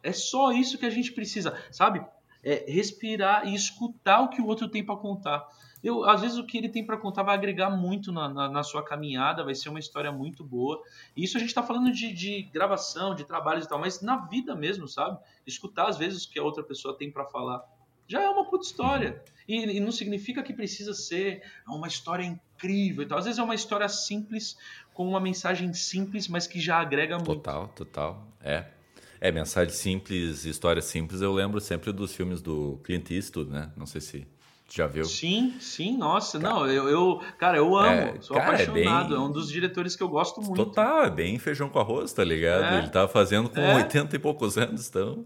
[0.03, 2.05] É só isso que a gente precisa, sabe?
[2.43, 5.47] É respirar e escutar o que o outro tem para contar.
[5.83, 8.63] Eu, às vezes o que ele tem para contar vai agregar muito na, na, na,
[8.63, 10.81] sua caminhada, vai ser uma história muito boa.
[11.15, 14.17] E isso a gente está falando de, de, gravação, de trabalhos e tal, mas na
[14.27, 15.19] vida mesmo, sabe?
[15.45, 17.63] Escutar às vezes o que a outra pessoa tem para falar
[18.07, 19.21] já é uma puta história.
[19.47, 23.03] E, e, não significa que precisa ser uma história incrível.
[23.03, 24.57] Então, às vezes é uma história simples,
[24.93, 27.35] com uma mensagem simples, mas que já agrega muito.
[27.35, 28.27] Total, total.
[28.41, 28.65] É.
[29.19, 33.71] É, mensagem simples, história simples, eu lembro sempre dos filmes do Clint Eastwood, né?
[33.75, 34.27] Não sei se
[34.75, 35.05] já viu.
[35.05, 39.15] Sim, sim, nossa, cara, não, eu, eu, cara, eu amo, é, sou cara, apaixonado, é,
[39.15, 39.17] bem...
[39.17, 40.65] é, um dos diretores que eu gosto muito.
[40.65, 42.73] Total, é bem feijão com arroz, tá ligado?
[42.73, 43.75] É, Ele tá fazendo com é.
[43.75, 45.23] 80 e poucos anos, então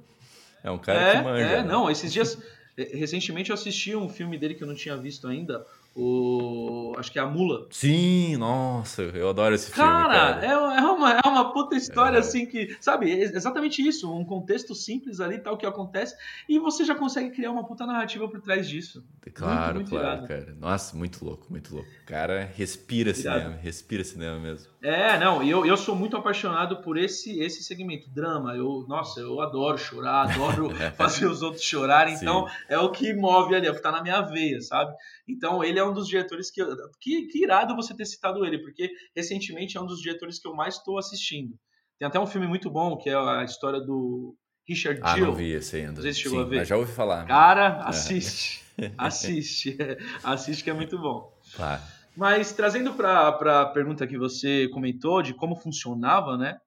[0.62, 1.46] é um cara é, que manja.
[1.46, 1.64] É, né?
[1.64, 2.38] não, esses dias,
[2.76, 5.66] recentemente eu assisti um filme dele que eu não tinha visto ainda,
[5.98, 6.94] o.
[6.98, 7.68] Acho que é a Mula.
[7.72, 9.90] Sim, nossa, eu adoro esse filme.
[9.90, 12.20] Cara, É, é, uma, é uma puta história é.
[12.20, 12.78] assim que.
[12.80, 14.12] Sabe, é exatamente isso.
[14.14, 16.16] Um contexto simples ali, tal, que acontece,
[16.48, 19.04] e você já consegue criar uma puta narrativa por trás disso.
[19.34, 20.28] Claro, muito, muito claro, irado.
[20.28, 20.56] cara.
[20.60, 21.90] Nossa, muito louco, muito louco.
[22.06, 23.40] Cara, respira irado.
[23.40, 24.68] cinema, respira cinema mesmo.
[24.82, 28.56] É, não, eu, eu sou muito apaixonado por esse, esse segmento, drama.
[28.56, 32.54] Eu, nossa, eu adoro chorar, adoro fazer os outros chorarem, então Sim.
[32.70, 34.96] é o que move ali, é o que tá na minha veia, sabe?
[35.28, 36.64] Então ele é um dos diretores que,
[37.00, 37.28] que.
[37.28, 40.76] Que irado você ter citado ele, porque recentemente é um dos diretores que eu mais
[40.76, 41.58] estou assistindo.
[41.98, 44.36] Tem até um filme muito bom, que é a história do
[44.68, 45.94] Richard ah, não vi esse ainda.
[45.94, 46.58] Não sei se chegou Sim, a ver.
[46.58, 47.26] Mas já ouvi falar.
[47.26, 48.64] Cara, assiste.
[48.78, 48.92] É.
[48.98, 49.78] assiste.
[50.24, 51.34] assiste que é muito bom.
[51.56, 51.82] Claro.
[52.16, 56.60] Mas trazendo para a pergunta que você comentou de como funcionava, né?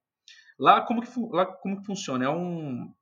[0.59, 2.25] Lá como que, lá como que funciona?
[2.25, 2.93] É um,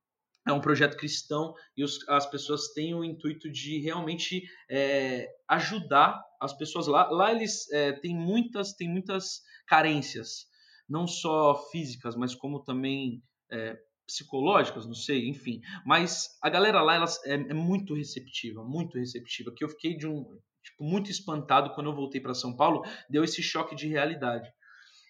[0.49, 6.23] é um projeto cristão e os, as pessoas têm o intuito de realmente é, ajudar
[6.41, 7.09] as pessoas lá.
[7.11, 10.47] Lá eles é, têm muitas têm muitas carências,
[10.89, 15.61] não só físicas, mas como também é, psicológicas, não sei, enfim.
[15.85, 19.53] Mas a galera lá elas, é, é muito receptiva, muito receptiva.
[19.55, 20.25] Que eu fiquei de um
[20.63, 24.51] tipo, muito espantado quando eu voltei para São Paulo, deu esse choque de realidade.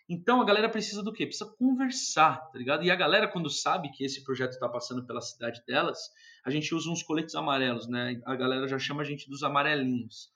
[0.08, 1.26] Então a galera precisa do quê?
[1.26, 2.82] Precisa conversar, tá ligado?
[2.82, 5.98] E a galera, quando sabe que esse projeto está passando pela cidade delas,
[6.44, 8.18] a gente usa uns coletes amarelos, né?
[8.24, 10.30] A galera já chama a gente dos amarelinhos.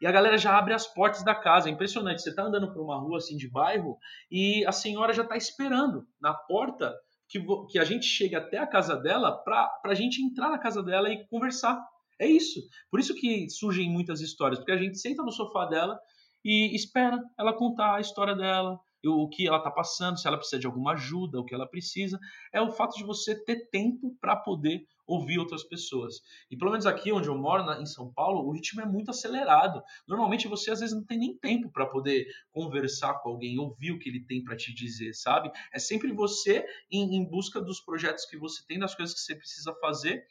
[0.00, 1.68] E a galera já abre as portas da casa.
[1.68, 2.20] É impressionante.
[2.20, 3.96] Você tá andando por uma rua assim de bairro
[4.30, 6.94] e a senhora já tá esperando na porta
[7.28, 7.40] que,
[7.70, 11.08] que a gente chegue até a casa dela para a gente entrar na casa dela
[11.08, 11.80] e conversar.
[12.20, 12.60] É isso.
[12.90, 15.98] Por isso que surgem muitas histórias, porque a gente senta no sofá dela
[16.44, 20.58] e espera ela contar a história dela, o que ela está passando, se ela precisa
[20.58, 22.18] de alguma ajuda, o que ela precisa.
[22.52, 26.20] É o fato de você ter tempo para poder ouvir outras pessoas.
[26.50, 29.10] E pelo menos aqui onde eu moro, na, em São Paulo, o ritmo é muito
[29.10, 29.82] acelerado.
[30.06, 33.98] Normalmente você às vezes não tem nem tempo para poder conversar com alguém, ouvir o
[33.98, 35.50] que ele tem para te dizer, sabe?
[35.72, 39.36] É sempre você em, em busca dos projetos que você tem, das coisas que você
[39.36, 40.24] precisa fazer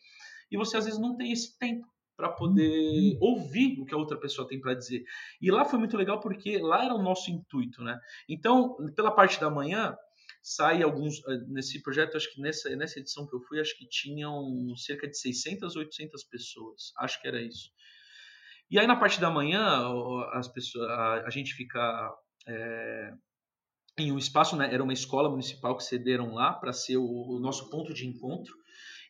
[0.52, 3.18] e você às vezes não tem esse tempo para poder uhum.
[3.20, 5.04] ouvir o que a outra pessoa tem para dizer.
[5.42, 8.00] E lá foi muito legal porque lá era o nosso intuito, né?
[8.28, 9.96] Então, pela parte da manhã,
[10.42, 13.88] sai alguns eh, nesse projeto, acho que nessa nessa edição que eu fui, acho que
[13.88, 16.94] tinham cerca de 600, 800 pessoas.
[17.00, 17.72] Acho que era isso.
[18.70, 19.88] E aí na parte da manhã,
[20.32, 22.14] as pessoas, a, a gente fica
[22.48, 23.12] é,
[23.98, 27.40] em um espaço, né, era uma escola municipal que cederam lá para ser o, o
[27.40, 28.54] nosso ponto de encontro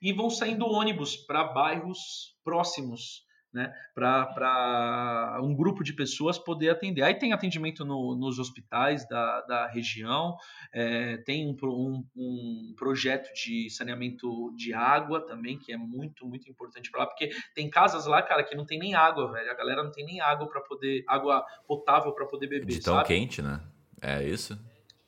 [0.01, 7.03] e vão saindo ônibus para bairros próximos, né, para um grupo de pessoas poder atender.
[7.03, 10.35] Aí tem atendimento no, nos hospitais da, da região,
[10.73, 16.49] é, tem um, um, um, projeto de saneamento de água também, que é muito, muito
[16.49, 19.49] importante para lá, porque tem casas lá, cara, que não tem nem água, velho.
[19.49, 22.65] A galera não tem nem água para poder, água potável para poder beber.
[22.65, 23.07] De tão sabe?
[23.07, 23.61] quente, né?
[24.01, 24.59] É isso?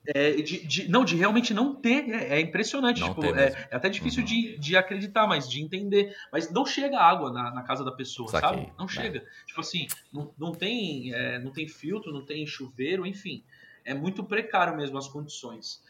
[0.08, 3.04] É, de, de, não, de realmente não ter, é, é impressionante.
[3.04, 4.26] Tipo, é, é, até difícil uhum.
[4.26, 6.16] de, de acreditar, mas de entender.
[6.32, 8.50] Mas não chega água na, na casa da pessoa, Saquei.
[8.50, 8.74] sabe?
[8.78, 8.88] Não é.
[8.88, 9.26] chega.
[9.46, 13.44] Tipo assim, não, não, tem, é, não tem filtro, não tem chuveiro, enfim.
[13.84, 15.82] É muito precário mesmo as condições.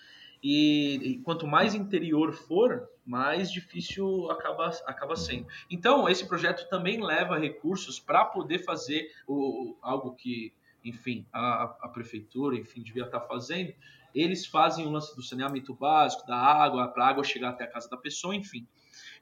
[0.43, 5.17] E, e quanto mais interior for, mais difícil acaba, acaba uhum.
[5.17, 5.47] sendo.
[5.69, 10.53] Então, esse projeto também leva recursos para poder fazer o, algo que,
[10.84, 13.73] enfim, a, a prefeitura, enfim, devia estar tá fazendo,
[14.13, 17.72] eles fazem o lance do saneamento básico, da água, para a água chegar até a
[17.72, 18.67] casa da pessoa, enfim.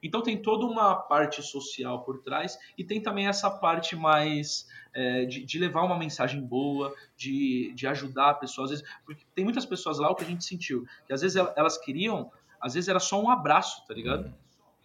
[0.02, 5.24] Então tem toda uma parte social por trás e tem também essa parte mais é,
[5.24, 8.64] de, de, levar uma mensagem boa, de, de ajudar a pessoa.
[8.66, 11.36] Às vezes, porque tem muitas pessoas lá o que a gente sentiu, que às vezes
[11.56, 14.32] elas queriam, às vezes era só um abraço, tá ligado?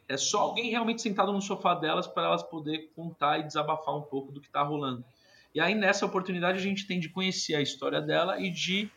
[0.07, 4.01] É só alguém realmente sentado no sofá delas para elas poder contar e desabafar um
[4.01, 5.05] pouco do que está rolando.
[5.53, 8.89] E aí nessa oportunidade a gente tem de conhecer a história dela e de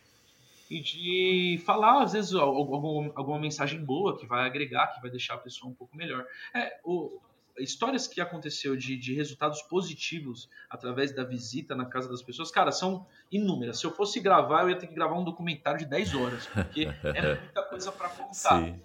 [0.70, 5.34] e de falar, às vezes, alguma, alguma mensagem boa que vai agregar, que vai deixar
[5.34, 6.26] a pessoa um pouco melhor.
[6.54, 7.20] É, o,
[7.58, 12.72] histórias que aconteceu de, de resultados positivos através da visita na casa das pessoas, cara,
[12.72, 13.78] são inúmeras.
[13.78, 16.88] Se eu fosse gravar, eu ia ter que gravar um documentário de 10 horas, porque
[17.02, 18.32] é muita coisa para contar.
[18.32, 18.80] Sim.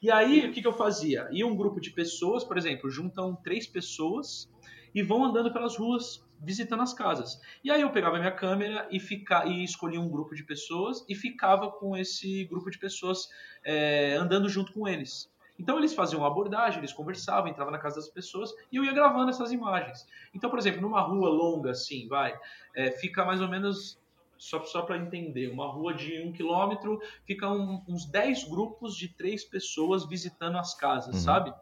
[0.00, 1.28] E aí, o que, que eu fazia?
[1.30, 4.50] Ia um grupo de pessoas, por exemplo, juntam três pessoas
[4.94, 7.40] e vão andando pelas ruas visitando as casas.
[7.62, 11.14] E aí eu pegava minha câmera e, fica, e escolhia um grupo de pessoas e
[11.14, 13.28] ficava com esse grupo de pessoas
[13.64, 15.32] é, andando junto com eles.
[15.58, 18.92] Então eles faziam uma abordagem, eles conversavam, entravam na casa das pessoas e eu ia
[18.92, 20.06] gravando essas imagens.
[20.34, 22.36] Então, por exemplo, numa rua longa assim, vai,
[22.74, 23.98] é, fica mais ou menos
[24.36, 29.44] só, só para entender, uma rua de um quilômetro, ficam uns 10 grupos de três
[29.44, 31.20] pessoas visitando as casas, uhum.
[31.20, 31.54] sabe?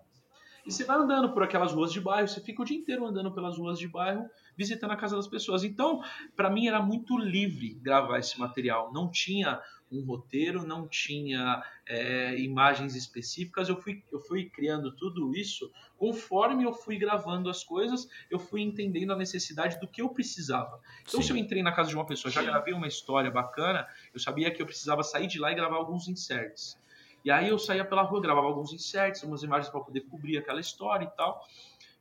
[0.64, 3.32] E você vai andando por aquelas ruas de bairro, você fica o dia inteiro andando
[3.32, 5.64] pelas ruas de bairro, visitando a casa das pessoas.
[5.64, 6.02] Então,
[6.36, 8.92] para mim era muito livre gravar esse material.
[8.92, 13.68] Não tinha um roteiro, não tinha é, imagens específicas.
[13.68, 15.70] Eu fui, eu fui criando tudo isso
[16.02, 20.80] conforme eu fui gravando as coisas, eu fui entendendo a necessidade do que eu precisava.
[21.02, 21.26] Então, Sim.
[21.28, 24.50] se eu entrei na casa de uma pessoa, já gravei uma história bacana, eu sabia
[24.50, 26.76] que eu precisava sair de lá e gravar alguns inserts.
[27.24, 30.60] E aí eu saía pela rua, gravava alguns inserts, umas imagens para poder cobrir aquela
[30.60, 31.46] história e tal.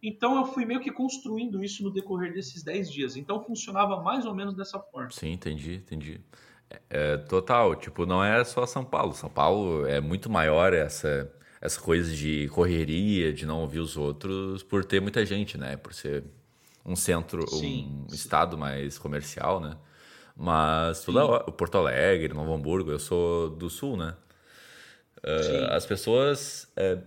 [0.01, 3.15] Então eu fui meio que construindo isso no decorrer desses 10 dias.
[3.15, 5.12] Então funcionava mais ou menos dessa forma.
[5.12, 6.19] Sim, entendi, entendi.
[6.69, 9.13] É, é, total, tipo, não é só São Paulo.
[9.13, 14.63] São Paulo é muito maior essa, essa coisa de correria, de não ouvir os outros,
[14.63, 15.77] por ter muita gente, né?
[15.77, 16.23] Por ser
[16.84, 18.15] um centro, sim, um sim.
[18.15, 19.77] estado mais comercial, né?
[20.36, 24.15] Mas toda Porto Alegre, Novo Hamburgo, eu sou do sul, né?
[25.23, 26.97] Uh, as pessoas é,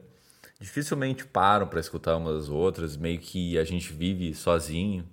[0.60, 5.04] dificilmente param para escutar umas das outras, meio que a gente vive sozinho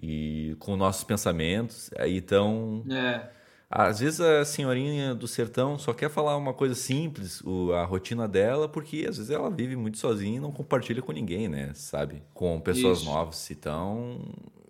[0.00, 1.90] e com nossos pensamentos.
[2.06, 3.28] Então, é.
[3.68, 7.42] às vezes a senhorinha do sertão só quer falar uma coisa simples,
[7.74, 11.48] a rotina dela, porque às vezes ela vive muito sozinha e não compartilha com ninguém,
[11.48, 11.72] né?
[11.74, 12.22] Sabe?
[12.32, 13.06] Com pessoas Isso.
[13.06, 13.50] novas.
[13.50, 14.20] Então,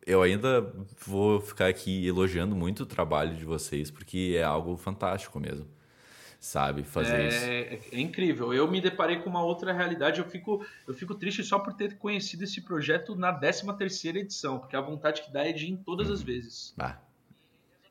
[0.07, 0.73] eu ainda
[1.07, 5.67] vou ficar aqui elogiando muito o trabalho de vocês, porque é algo fantástico mesmo
[6.45, 7.95] sabe fazer é, isso.
[7.95, 8.53] É, incrível.
[8.53, 10.21] Eu me deparei com uma outra realidade.
[10.21, 14.59] Eu fico, eu fico triste só por ter conhecido esse projeto na 13 terceira edição,
[14.59, 16.27] porque a vontade que dá é de ir em todas as uhum.
[16.27, 16.75] vezes.
[16.79, 16.99] Ah.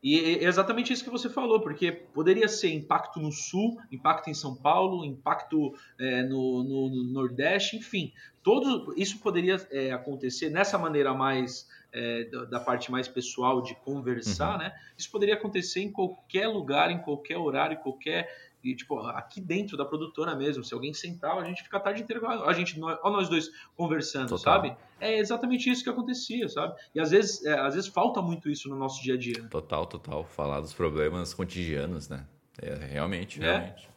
[0.04, 4.34] E é exatamente isso que você falou, porque poderia ser impacto no Sul, impacto em
[4.34, 8.12] São Paulo, impacto é, no, no, no, Nordeste, enfim.
[8.44, 13.76] Todo isso poderia é, acontecer nessa maneira mais é, da, da, parte mais pessoal de
[13.76, 14.58] conversar, uhum.
[14.58, 14.76] né?
[14.98, 18.30] Isso poderia acontecer em qualquer lugar, em qualquer horário, em qualquer
[18.64, 22.02] e, tipo, aqui dentro da produtora mesmo, se alguém sentar, a gente fica a tarde
[22.02, 24.40] inteira, a gente, nós, nós dois conversando, Total.
[24.40, 24.78] sabe?
[25.02, 26.74] É exatamente isso que acontecia, sabe?
[26.96, 29.44] E às vezes, é, às vezes falta muito isso no nosso dia a dia.
[29.50, 30.24] Total, total.
[30.24, 32.26] Falar dos problemas cotidianos, né?
[32.62, 33.52] É, realmente, é.
[33.52, 33.90] realmente.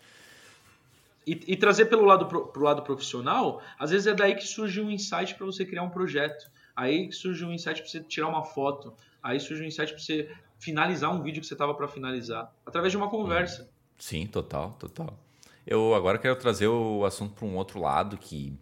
[1.25, 4.81] E, e, trazer pelo lado, pro, pro lado profissional, às vezes é daí que surge
[4.81, 6.51] um insight para você criar um projeto.
[6.77, 8.95] Aí surge um insight para você tirar uma foto.
[9.23, 12.53] Aí surge um insight para você finalizar um vídeo que você estava para finalizar.
[12.67, 13.69] Através de uma conversa.
[13.99, 15.19] Sim, total, total.
[15.67, 18.57] Eu agora quero trazer o assunto para um outro lado que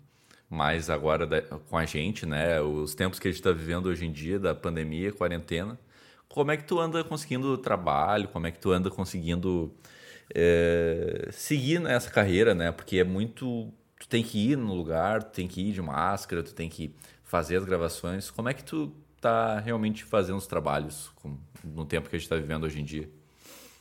[0.49, 2.61] mais agora da, com a gente, né?
[2.61, 5.79] Os tempos que a gente está vivendo hoje em dia, da pandemia, quarentena.
[6.29, 8.29] Como é que tu anda conseguindo trabalho?
[8.29, 9.75] Como é que tu anda conseguindo
[10.35, 12.73] é, seguir nessa carreira, né?
[12.73, 13.73] Porque é muito...
[13.99, 16.95] Tu tem que ir no lugar, tu tem que ir de máscara, tu tem que
[17.35, 18.31] fazer as gravações.
[18.31, 22.27] Como é que tu tá realmente fazendo os trabalhos com, no tempo que a gente
[22.27, 23.11] está vivendo hoje em dia?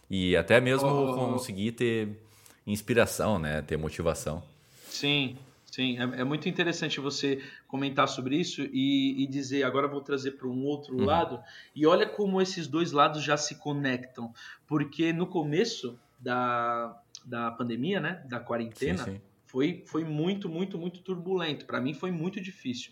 [0.09, 2.19] E até mesmo oh, conseguir ter
[2.65, 3.61] inspiração, né?
[3.61, 4.41] Ter motivação.
[4.87, 5.37] Sim,
[5.67, 5.99] sim.
[5.99, 10.47] É, é muito interessante você comentar sobre isso e, e dizer, agora vou trazer para
[10.47, 11.05] um outro uhum.
[11.05, 11.39] lado.
[11.75, 14.33] E olha como esses dois lados já se conectam.
[14.65, 18.23] Porque no começo da, da pandemia, né?
[18.27, 19.21] Da quarentena, sim, sim.
[19.45, 21.67] Foi, foi muito, muito, muito turbulento.
[21.67, 22.91] Para mim foi muito difícil.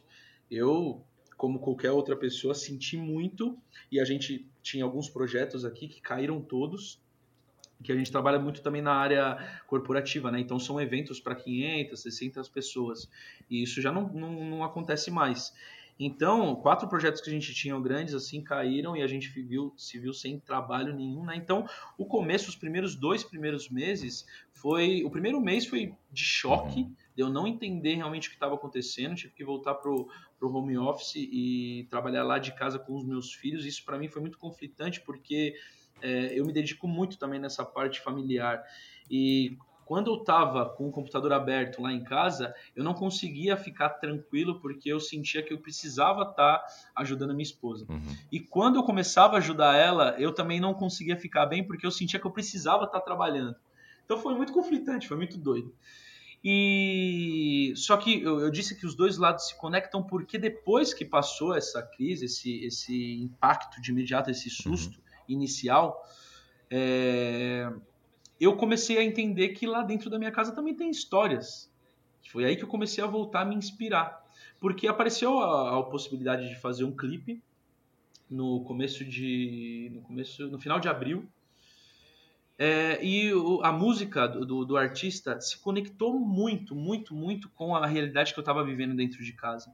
[0.51, 1.03] Eu
[1.37, 3.57] como qualquer outra pessoa, senti muito
[3.91, 7.01] e a gente tinha alguns projetos aqui que caíram todos
[7.83, 10.39] que a gente trabalha muito também na área corporativa, né?
[10.39, 13.09] Então são eventos para 500, 600 pessoas
[13.49, 15.53] e isso já não, não, não, acontece mais.
[16.03, 19.99] Então, quatro projetos que a gente tinha grandes assim caíram e a gente viu, se
[19.99, 21.35] viu sem trabalho nenhum, né?
[21.35, 25.03] Então, o começo, os primeiros dois primeiros meses, foi.
[25.03, 26.95] O primeiro mês foi de choque, uhum.
[27.15, 30.75] de eu não entender realmente o que estava acontecendo, tive que voltar pro, pro home
[30.75, 33.63] office e trabalhar lá de casa com os meus filhos.
[33.63, 35.53] Isso para mim foi muito conflitante, porque
[36.01, 38.63] é, eu me dedico muito também nessa parte familiar.
[39.07, 39.55] E
[39.91, 44.57] quando eu estava com o computador aberto lá em casa, eu não conseguia ficar tranquilo
[44.61, 46.65] porque eu sentia que eu precisava estar tá
[46.95, 47.85] ajudando a minha esposa.
[47.89, 48.15] Uhum.
[48.31, 51.91] E quando eu começava a ajudar ela, eu também não conseguia ficar bem porque eu
[51.91, 53.53] sentia que eu precisava estar tá trabalhando.
[54.05, 55.75] Então foi muito conflitante, foi muito doido.
[56.41, 61.03] E só que eu, eu, disse que os dois lados se conectam porque depois que
[61.03, 65.03] passou essa crise, esse, esse impacto de imediato, esse susto uhum.
[65.27, 66.01] inicial,
[66.69, 67.69] é,
[68.41, 71.71] eu comecei a entender que lá dentro da minha casa também tem histórias.
[72.31, 74.19] Foi aí que eu comecei a voltar a me inspirar.
[74.59, 77.41] Porque apareceu a, a possibilidade de fazer um clipe
[78.27, 79.91] no começo de.
[79.93, 80.47] no começo.
[80.47, 81.29] no final de abril.
[82.57, 87.75] É, e o, a música do, do, do, artista se conectou muito, muito, muito com
[87.75, 89.73] a realidade que eu estava vivendo dentro de casa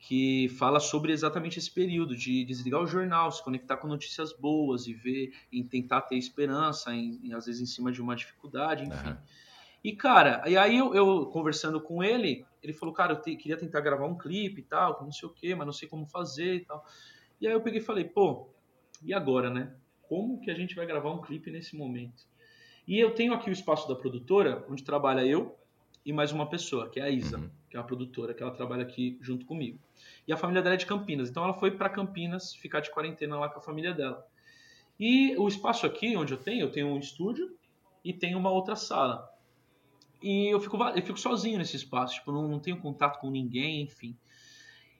[0.00, 4.86] que fala sobre exatamente esse período de desligar o jornal, se conectar com notícias boas
[4.86, 8.84] e ver, e tentar ter esperança, em, em às vezes em cima de uma dificuldade,
[8.84, 9.10] enfim.
[9.10, 9.16] Uhum.
[9.84, 13.58] E cara, e aí eu, eu, conversando com ele, ele falou, cara, eu te, queria
[13.58, 16.54] tentar gravar um clipe e tal, não sei o que, mas não sei como fazer
[16.56, 16.82] e tal.
[17.38, 18.48] E aí eu peguei e falei, pô,
[19.02, 19.74] e agora, né?
[20.02, 22.24] Como que a gente vai gravar um clipe nesse momento?
[22.88, 25.59] E eu tenho aqui o espaço da produtora, onde trabalha eu
[26.04, 27.38] e mais uma pessoa, que é a Isa.
[27.38, 29.78] Uhum que é uma produtora, que ela trabalha aqui junto comigo.
[30.26, 33.38] E a família dela é de Campinas, então ela foi para Campinas ficar de quarentena
[33.38, 34.26] lá com a família dela.
[34.98, 37.56] E o espaço aqui, onde eu tenho, eu tenho um estúdio
[38.04, 39.30] e tenho uma outra sala.
[40.20, 43.82] E eu fico, eu fico sozinho nesse espaço, tipo, não, não tenho contato com ninguém,
[43.82, 44.16] enfim.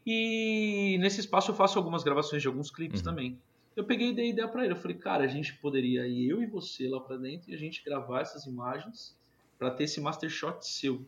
[0.06, 3.06] E nesse espaço eu faço algumas gravações de alguns clipes uhum.
[3.06, 3.38] também.
[3.74, 4.72] Eu peguei e dei ideia para ele.
[4.72, 7.58] Eu falei, cara, a gente poderia ir eu e você lá para dentro e a
[7.58, 9.18] gente gravar essas imagens
[9.60, 11.06] para ter esse master shot seu.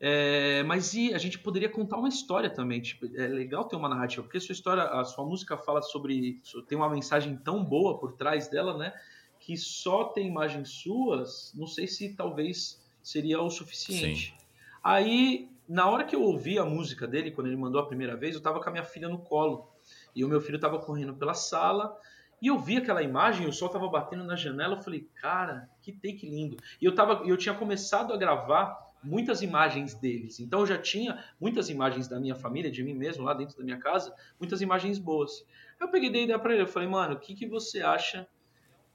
[0.00, 2.80] É, mas e a gente poderia contar uma história também.
[2.80, 6.42] Tipo, é legal ter uma narrativa, porque a sua história, a sua música fala sobre.
[6.66, 8.92] tem uma mensagem tão boa por trás dela, né?
[9.38, 14.34] Que só ter imagens suas, não sei se talvez seria o suficiente.
[14.36, 14.46] Sim.
[14.82, 18.34] Aí, na hora que eu ouvi a música dele, quando ele mandou a primeira vez,
[18.34, 19.70] eu tava com a minha filha no colo.
[20.16, 21.96] E o meu filho tava correndo pela sala.
[22.40, 25.92] E eu vi aquela imagem, o sol tava batendo na janela, eu falei, cara, que
[25.92, 26.56] take lindo.
[26.80, 30.40] E eu, tava, eu tinha começado a gravar muitas imagens deles.
[30.40, 33.64] Então eu já tinha muitas imagens da minha família, de mim mesmo, lá dentro da
[33.64, 35.44] minha casa, muitas imagens boas.
[35.78, 38.28] Eu peguei a ideia para ele, eu falei, mano, o que, que você acha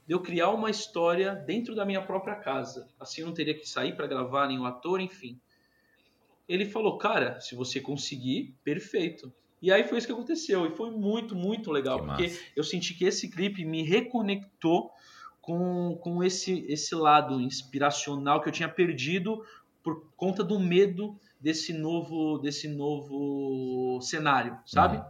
[0.08, 2.88] de eu criar uma história dentro da minha própria casa?
[3.00, 5.40] Assim eu não teria que sair para gravar nenhum ator, enfim.
[6.48, 9.34] Ele falou, cara, se você conseguir, perfeito.
[9.62, 10.66] E aí foi isso que aconteceu.
[10.66, 12.00] E foi muito, muito legal.
[12.00, 12.40] Que porque massa.
[12.56, 14.92] eu senti que esse clipe me reconectou
[15.42, 19.44] com, com esse, esse lado inspiracional que eu tinha perdido
[19.84, 24.98] por conta do medo desse novo desse novo cenário, sabe?
[24.98, 25.04] Uhum.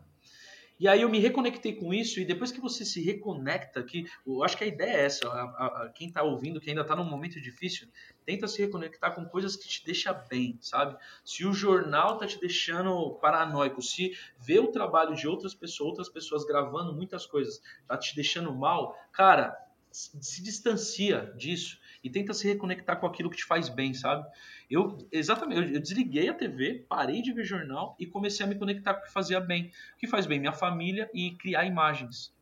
[0.78, 4.44] E aí eu me reconectei com isso e depois que você se reconecta, que eu
[4.44, 7.06] acho que a ideia é essa, a, a, quem está ouvindo, que ainda está num
[7.06, 7.88] momento difícil,
[8.26, 10.98] tenta se reconectar com coisas que te deixam bem, sabe?
[11.24, 16.10] Se o jornal tá te deixando paranoico, se ver o trabalho de outras pessoas, outras
[16.10, 19.58] pessoas gravando muitas coisas, tá te deixando mal, cara,
[19.92, 24.28] se distancia disso e tenta se reconectar com aquilo que te faz bem, sabe?
[24.70, 28.94] Eu exatamente, eu, desliguei a TV, parei de ver jornal e comecei a me conectar
[28.94, 32.34] com o que fazia bem, o que faz bem minha família e criar imagens.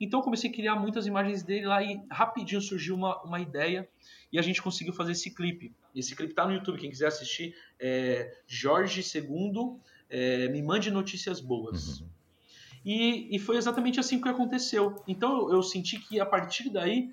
[0.00, 3.88] Então comecei a criar muitas imagens dele lá e rapidinho surgiu uma, uma ideia
[4.32, 5.72] e a gente conseguiu fazer esse clipe.
[5.94, 11.40] Esse clipe tá no YouTube, quem quiser assistir é Jorge II, é, me mande notícias
[11.40, 12.00] boas.
[12.00, 12.08] Uhum.
[12.84, 15.02] E, e, foi exatamente assim que aconteceu.
[15.06, 17.10] Então eu, eu senti que a partir daí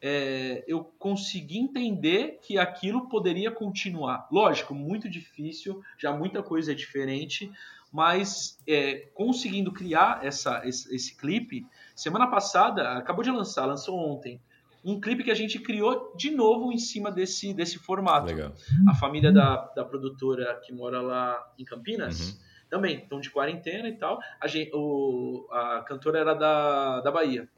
[0.00, 4.28] é, eu consegui entender que aquilo poderia continuar.
[4.30, 7.50] Lógico, muito difícil, já muita coisa é diferente,
[7.92, 14.40] mas é, conseguindo criar essa, esse, esse, clipe, semana passada, acabou de lançar, lançou ontem,
[14.84, 18.26] um clipe que a gente criou de novo em cima desse, desse formato.
[18.26, 18.52] Legal.
[18.88, 22.30] A família da, da produtora que mora lá em Campinas.
[22.30, 22.46] Uhum.
[22.68, 24.18] Também estão de quarentena e tal.
[24.40, 27.48] A, gente, o, a cantora era da, da Bahia.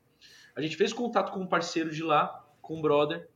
[0.59, 3.29] A gente fez contato com um parceiro de lá, com um brother.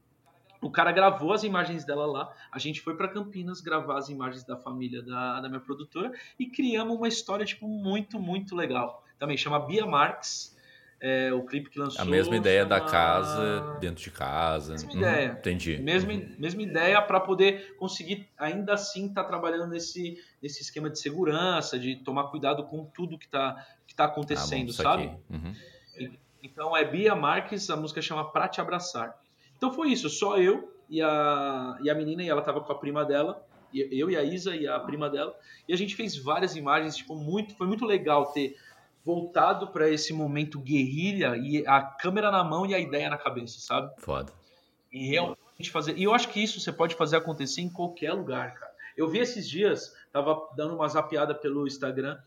[0.61, 2.35] O cara gravou as imagens dela lá.
[2.51, 6.47] A gente foi para Campinas gravar as imagens da família da, da minha produtora e
[6.47, 9.05] criamos uma história tipo muito, muito legal.
[9.21, 10.57] Também chama Bia Marx.
[11.01, 12.03] É, o clipe que lançou.
[12.03, 12.81] A mesma ideia chama...
[12.81, 14.73] da casa, dentro de casa.
[14.73, 15.31] Mesma ideia.
[15.31, 15.79] Uhum, entendi.
[15.79, 16.35] Mesma, uhum.
[16.39, 21.79] mesma ideia para poder conseguir ainda assim estar tá trabalhando nesse, nesse esquema de segurança,
[21.79, 25.17] de tomar cuidado com tudo que está que tá acontecendo, ah, bom, sabe?
[25.31, 25.55] Uhum.
[26.53, 29.19] Então é Bia Marques, a música chama Pra Te Abraçar.
[29.57, 32.79] Então foi isso, só eu e a, e a menina, e ela tava com a
[32.79, 35.35] prima dela, eu e a Isa e a prima dela,
[35.67, 38.57] e a gente fez várias imagens, tipo, muito, foi muito legal ter
[39.05, 43.59] voltado para esse momento guerrilha e a câmera na mão e a ideia na cabeça,
[43.61, 43.93] sabe?
[43.99, 44.33] Foda.
[44.93, 45.37] E, real,
[45.71, 45.97] fazer.
[45.97, 48.73] E eu acho que isso você pode fazer acontecer em qualquer lugar, cara.
[48.97, 52.19] Eu vi esses dias, tava dando uma zapiada pelo Instagram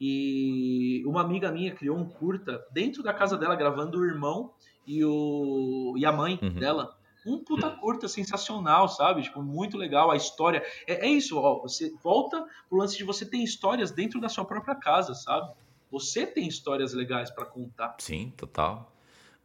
[0.00, 4.52] e uma amiga minha criou um curta dentro da casa dela, gravando o irmão
[4.86, 6.54] e, o, e a mãe uhum.
[6.54, 6.96] dela.
[7.24, 9.22] Um puta curta sensacional, sabe?
[9.22, 10.60] Tipo, muito legal a história.
[10.88, 11.60] É, é isso, ó.
[11.60, 15.52] Você volta pro lance de você ter histórias dentro da sua própria casa, sabe?
[15.88, 17.94] Você tem histórias legais para contar.
[18.00, 18.92] Sim, total.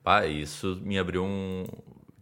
[0.02, 1.66] Pá, isso me abriu um.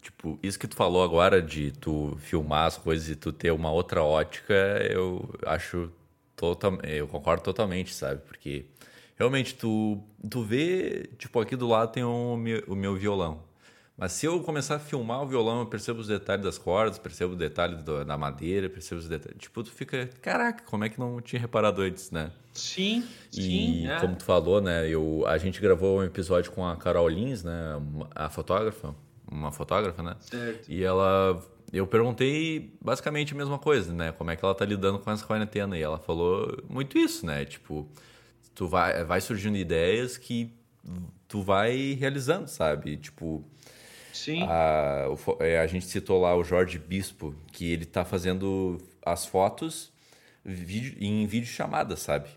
[0.02, 3.72] Tipo, isso que tu falou agora de tu filmar as coisas e tu ter uma
[3.72, 4.54] outra ótica,
[4.92, 5.92] eu acho
[6.36, 8.22] total, eu concordo totalmente, sabe?
[8.28, 8.66] Porque
[9.16, 12.34] realmente tu, tu vê, tipo, aqui do lado tem um,
[12.68, 13.44] o meu violão.
[13.98, 17.32] Mas se eu começar a filmar o violão, eu percebo os detalhes das cordas, percebo
[17.32, 19.40] os detalhes do, da madeira, percebo os detalhes.
[19.40, 22.30] Tipo, tu fica, caraca, como é que não tinha reparado antes, né?
[22.52, 23.88] Sim, e sim.
[23.88, 24.00] É.
[24.02, 24.90] como tu falou, né?
[24.90, 27.82] Eu, a gente gravou um episódio com a Carol Lins, né?
[28.14, 28.94] A fotógrafa,
[29.32, 30.18] uma fotógrafa, né?
[30.20, 30.70] Certo.
[30.70, 34.12] E ela eu perguntei basicamente a mesma coisa, né?
[34.12, 35.78] Como é que ela tá lidando com essa quarentena.
[35.78, 37.46] E ela falou muito isso, né?
[37.46, 37.90] Tipo,
[38.54, 40.54] tu vai, vai surgindo ideias que
[41.28, 42.98] tu vai realizando, sabe?
[42.98, 43.44] Tipo,
[44.14, 44.44] Sim.
[44.44, 45.08] A,
[45.40, 49.92] é, a gente citou lá o Jorge Bispo, que ele tá fazendo as fotos
[50.46, 52.30] em vídeo chamada, sabe?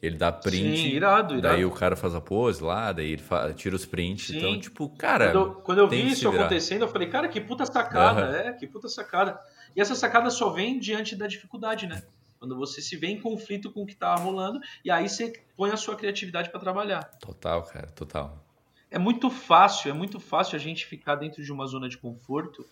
[0.00, 0.76] Ele dá print.
[0.76, 1.54] Sim, irado, irado.
[1.54, 3.22] Daí o cara faz a pose lá, daí ele
[3.56, 4.28] tira os prints.
[4.28, 4.38] Sim.
[4.38, 5.32] Então, tipo, cara.
[5.32, 8.34] Quando, quando eu vi isso acontecendo, eu falei, cara, que puta sacada, uhum.
[8.34, 9.40] é, que puta sacada.
[9.74, 12.02] E essa sacada só vem diante da dificuldade, né?
[12.38, 15.72] Quando você se vê em conflito com o que tá rolando, e aí você põe
[15.72, 17.02] a sua criatividade para trabalhar.
[17.18, 18.44] Total, cara, total.
[18.88, 22.64] É muito fácil, é muito fácil a gente ficar dentro de uma zona de conforto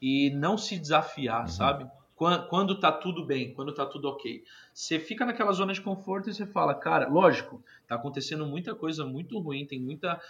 [0.00, 1.48] e não se desafiar, uhum.
[1.48, 1.86] sabe?
[2.48, 4.44] Quando tá tudo bem, quando tá tudo ok.
[4.74, 9.06] Você fica naquela zona de conforto e você fala, cara, lógico, tá acontecendo muita coisa
[9.06, 10.20] muito ruim, tem muita,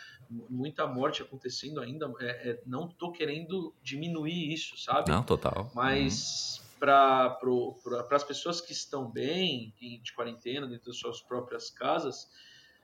[0.48, 2.12] muita morte acontecendo ainda.
[2.20, 5.10] É, é, não tô querendo diminuir isso, sabe?
[5.10, 5.68] Não, total.
[5.74, 6.78] Mas uhum.
[6.78, 12.30] para pra, as pessoas que estão bem, de quarentena, dentro das suas próprias casas,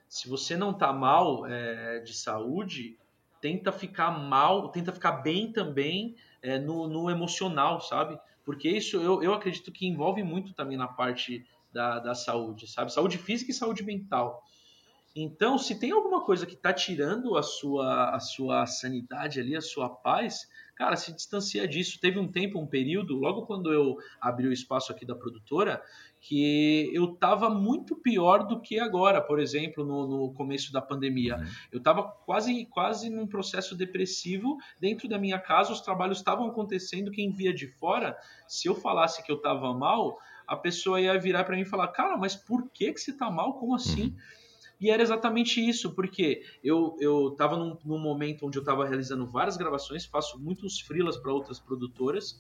[0.09, 2.99] se você não tá mal é, de saúde,
[3.41, 8.19] tenta ficar mal, tenta ficar bem também é, no, no emocional, sabe?
[8.47, 12.93] Porque isso eu, eu acredito que envolve muito também na parte da, da saúde, sabe?
[12.93, 14.43] Saúde física e saúde mental.
[15.17, 19.61] Então, se tem alguma coisa que está tirando a sua, a sua sanidade ali, a
[19.61, 21.99] sua paz, cara, se distancia disso.
[21.99, 25.83] Teve um tempo, um período, logo quando eu abri o espaço aqui da produtora,
[26.21, 31.37] que eu estava muito pior do que agora, por exemplo, no, no começo da pandemia.
[31.37, 31.47] Uhum.
[31.73, 37.11] Eu estava quase, quase num processo depressivo dentro da minha casa, os trabalhos estavam acontecendo,
[37.11, 38.17] quem via de fora,
[38.47, 41.89] se eu falasse que eu estava mal, a pessoa ia virar para mim e falar,
[41.89, 43.55] cara, mas por que, que você está mal?
[43.55, 44.09] Como assim?
[44.09, 44.17] Uhum.
[44.81, 49.27] E era exatamente isso, porque eu, eu tava num, num momento onde eu estava realizando
[49.27, 52.39] várias gravações, faço muitos freelas para outras produtoras,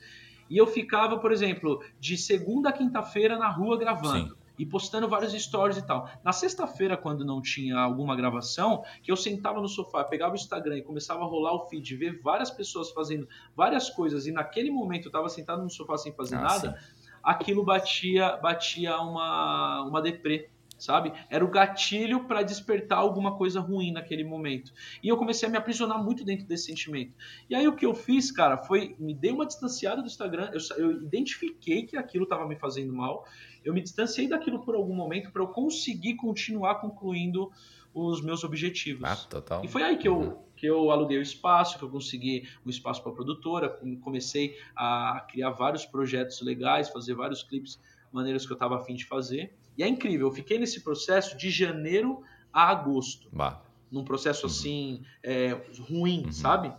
[0.49, 4.34] e eu ficava, por exemplo, de segunda a quinta-feira na rua gravando.
[4.34, 6.09] Sim e postando vários stories e tal.
[6.24, 10.78] Na sexta-feira, quando não tinha alguma gravação, que eu sentava no sofá, pegava o Instagram
[10.78, 15.05] e começava a rolar o feed, ver várias pessoas fazendo várias coisas, e naquele momento
[15.05, 16.97] eu estava sentado no sofá sem fazer ah, nada, sim.
[17.22, 21.12] aquilo batia batia uma, uma deprê sabe?
[21.31, 24.72] Era o gatilho para despertar alguma coisa ruim naquele momento.
[25.03, 27.14] E eu comecei a me aprisionar muito dentro desse sentimento.
[27.49, 30.61] E aí o que eu fiz, cara, foi me dei uma distanciada do Instagram, eu,
[30.77, 33.27] eu identifiquei que aquilo estava me fazendo mal,
[33.64, 37.51] eu me distanciei daquilo por algum momento para eu conseguir continuar concluindo
[37.93, 39.03] os meus objetivos.
[39.05, 39.64] Ah, total.
[39.64, 40.39] E foi aí que eu uhum.
[40.55, 43.68] que eu aluguei o espaço, que eu consegui um espaço para a produtora,
[44.03, 47.81] comecei a criar vários projetos legais, fazer vários clipes
[48.12, 49.55] maneiras que eu estava afim de fazer.
[49.77, 52.22] E é incrível, eu fiquei nesse processo de janeiro
[52.53, 53.29] a agosto.
[53.33, 53.62] Bah.
[53.91, 54.53] Num processo uhum.
[54.53, 56.33] assim, é, ruim, uhum.
[56.33, 56.72] sabe?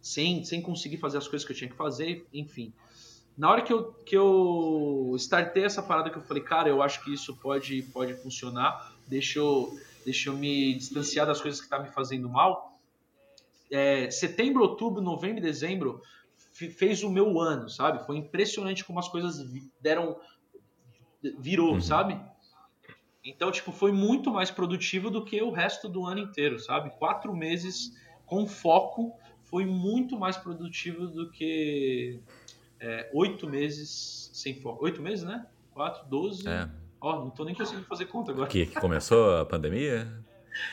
[0.00, 2.72] Sem, sem conseguir fazer as coisas que eu tinha que fazer, enfim.
[3.36, 7.04] Na hora que eu, que eu startei essa parada que eu falei, cara, eu acho
[7.04, 11.78] que isso pode, pode funcionar, deixa eu, deixa eu me distanciar das coisas que tá
[11.78, 12.78] me fazendo mal.
[13.70, 16.00] É, setembro, outubro, novembro e dezembro
[16.52, 18.06] fez o meu ano, sabe?
[18.06, 19.44] Foi impressionante como as coisas
[19.80, 20.16] deram
[21.38, 21.80] virou, uhum.
[21.80, 22.18] sabe?
[23.26, 26.90] Então, tipo, foi muito mais produtivo do que o resto do ano inteiro, sabe?
[26.90, 27.92] Quatro meses
[28.24, 29.12] com foco
[29.42, 32.20] foi muito mais produtivo do que
[32.78, 34.84] é, oito meses sem foco.
[34.84, 35.44] Oito meses, né?
[35.74, 36.48] Quatro, doze.
[36.48, 36.68] É.
[37.00, 38.48] Ó, não tô nem conseguindo fazer conta agora.
[38.48, 40.06] Que, que começou a pandemia?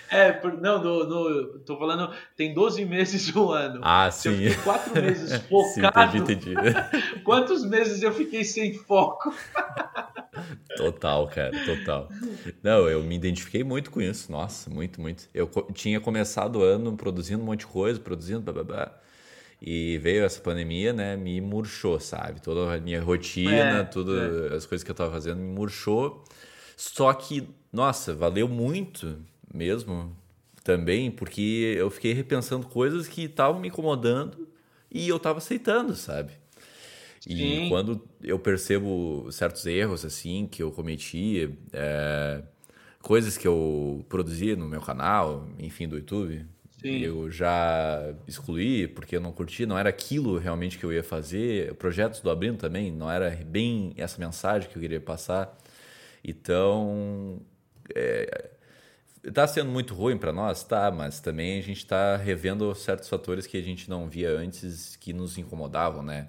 [0.09, 3.81] É, não, no, no, tô falando, tem 12 meses o ano.
[3.83, 4.29] Ah, sim.
[4.29, 6.11] Eu fiquei 4 meses focado.
[6.13, 7.23] sim, entendi, entendi.
[7.23, 9.33] Quantos meses eu fiquei sem foco?
[10.75, 12.09] Total, cara, total.
[12.61, 14.31] Não, eu me identifiquei muito com isso.
[14.31, 15.29] Nossa, muito, muito.
[15.33, 18.99] Eu tinha começado o ano produzindo um monte de coisa, produzindo blá blá blá.
[19.61, 21.15] E veio essa pandemia, né?
[21.15, 22.41] Me murchou, sabe?
[22.41, 24.55] Toda a minha rotina, é, tudo, é.
[24.55, 26.23] as coisas que eu tava fazendo me murchou.
[26.75, 29.17] Só que, nossa, valeu muito
[29.53, 30.15] mesmo
[30.63, 34.47] também, porque eu fiquei repensando coisas que estavam me incomodando
[34.89, 36.33] e eu tava aceitando, sabe?
[37.27, 37.69] E Sim.
[37.69, 42.43] quando eu percebo certos erros, assim, que eu cometi, é,
[43.01, 46.45] coisas que eu produzi no meu canal, enfim, do YouTube,
[46.81, 46.99] Sim.
[46.99, 51.73] eu já excluí porque eu não curti, não era aquilo realmente que eu ia fazer.
[51.75, 55.57] Projetos do Abrindo também, não era bem essa mensagem que eu queria passar.
[56.23, 57.41] Então,
[57.95, 58.49] é,
[59.31, 63.47] tá sendo muito ruim para nós, tá, mas também a gente está revendo certos fatores
[63.47, 66.27] que a gente não via antes que nos incomodavam, né?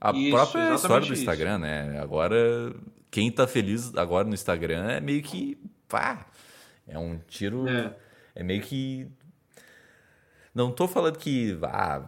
[0.00, 1.60] A isso, própria história do Instagram, isso.
[1.60, 1.98] né?
[1.98, 2.36] Agora,
[3.10, 5.56] quem tá feliz agora no Instagram é meio que.
[5.88, 6.26] pá!
[6.86, 7.66] É um tiro.
[7.66, 7.94] É,
[8.34, 9.06] é meio que.
[10.54, 12.02] Não tô falando que ah,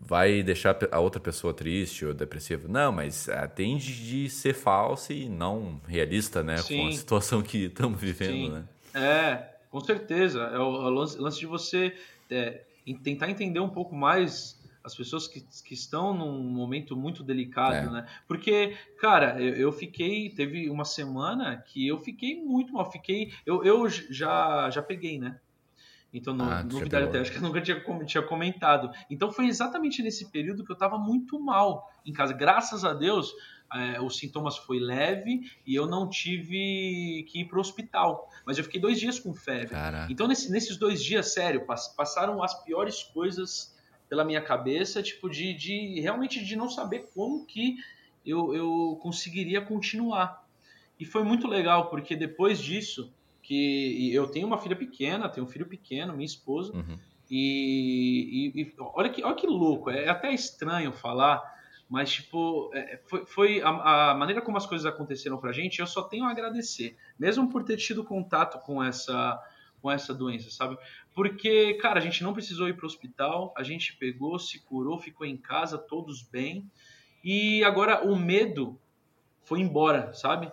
[0.00, 2.66] vai deixar a outra pessoa triste ou depressiva.
[2.66, 6.56] Não, mas atende de ser falso e não realista, né?
[6.56, 6.78] Sim.
[6.78, 8.50] Com a situação que estamos vivendo, Sim.
[8.52, 8.64] né?
[8.94, 10.42] É, com certeza.
[10.42, 11.96] É o, lance de você
[12.30, 12.64] é,
[13.02, 17.90] tentar entender um pouco mais as pessoas que, que estão num momento muito delicado, é.
[17.90, 18.06] né?
[18.28, 23.64] Porque, cara, eu, eu, fiquei, teve uma semana que eu fiquei muito mal, fiquei, eu,
[23.64, 25.40] eu já, já peguei, né?
[26.12, 28.90] Então, no, ah, novidade até, acho que eu nunca tinha, tinha comentado.
[29.10, 32.32] Então, foi exatamente nesse período que eu tava muito mal em casa.
[32.32, 33.34] Graças a Deus,
[33.72, 38.28] é, os sintomas foi leve e eu não tive que ir para o hospital.
[38.46, 39.74] Mas eu fiquei dois dias com febre.
[40.10, 43.74] Então, nesse, nesses dois dias, sério, passaram as piores coisas
[44.08, 47.76] pela minha cabeça, tipo, de, de realmente de não saber como que
[48.24, 50.44] eu, eu conseguiria continuar.
[50.98, 53.12] E foi muito legal, porque depois disso,
[53.42, 56.98] que eu tenho uma filha pequena, tenho um filho pequeno, minha esposa, uhum.
[57.30, 61.42] e, e, e, olha, que, olha que louco, é até estranho falar,
[61.88, 65.86] mas tipo, é, foi, foi a, a, maneira como as coisas aconteceram pra gente, eu
[65.86, 69.40] só tenho a agradecer, mesmo por ter tido contato com essa
[69.84, 70.78] com essa doença, sabe?
[71.14, 74.98] Porque, cara, a gente não precisou ir para o hospital, a gente pegou, se curou,
[74.98, 76.70] ficou em casa, todos bem.
[77.22, 78.80] E agora o medo
[79.42, 80.50] foi embora, sabe?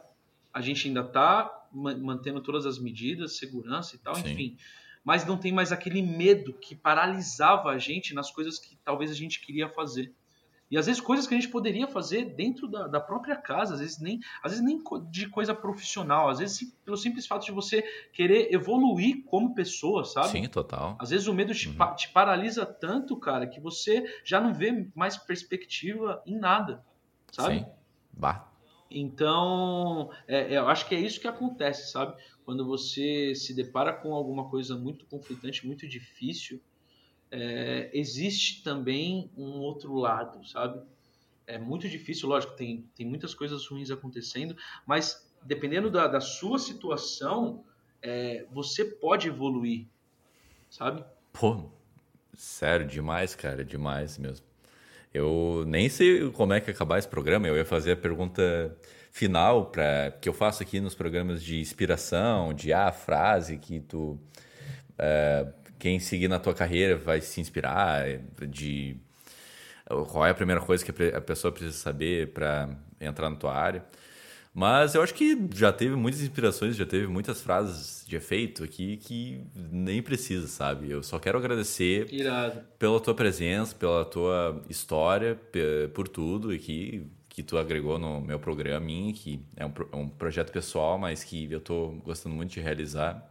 [0.54, 4.32] A gente ainda tá mantendo todas as medidas, segurança e tal, Sim.
[4.32, 4.58] enfim.
[5.02, 9.16] Mas não tem mais aquele medo que paralisava a gente nas coisas que talvez a
[9.16, 10.14] gente queria fazer.
[10.72, 13.82] E às vezes coisas que a gente poderia fazer dentro da, da própria casa, às
[13.82, 17.84] vezes nem, às vezes nem de coisa profissional, às vezes pelo simples fato de você
[18.14, 20.30] querer evoluir como pessoa, sabe?
[20.30, 20.96] Sim, total.
[20.98, 21.96] Às vezes o medo te, uhum.
[21.96, 26.82] te paralisa tanto, cara, que você já não vê mais perspectiva em nada,
[27.30, 27.60] sabe?
[27.60, 27.66] Sim.
[28.14, 28.48] Bah.
[28.90, 32.16] Então, é, é, eu acho que é isso que acontece, sabe?
[32.46, 36.62] Quando você se depara com alguma coisa muito conflitante, muito difícil,
[37.32, 40.82] é, existe também um outro lado, sabe?
[41.48, 44.56] É muito difícil, lógico, tem, tem muitas coisas ruins acontecendo,
[44.86, 47.64] mas dependendo da, da sua situação,
[48.02, 49.88] é, você pode evoluir,
[50.70, 51.04] sabe?
[51.34, 51.70] Pô,
[52.34, 54.46] sério, demais, cara, demais mesmo.
[55.14, 58.78] Eu nem sei como é que acabar esse programa, eu ia fazer a pergunta
[59.12, 64.18] final para que eu faço aqui nos programas de inspiração, de ah, frase que tu
[64.98, 65.52] é,
[65.82, 68.06] quem seguir na tua carreira vai se inspirar
[68.48, 68.96] de
[70.10, 72.70] qual é a primeira coisa que a pessoa precisa saber para
[73.00, 73.84] entrar na tua área.
[74.54, 78.98] Mas eu acho que já teve muitas inspirações, já teve muitas frases de efeito aqui
[78.98, 80.92] que nem precisa, sabe?
[80.92, 82.62] Eu só quero agradecer Irado.
[82.78, 85.40] pela tua presença, pela tua história,
[85.96, 91.00] por tudo aqui que tu agregou no meu programa, que é um, um projeto pessoal,
[91.00, 93.31] mas que eu estou gostando muito de realizar.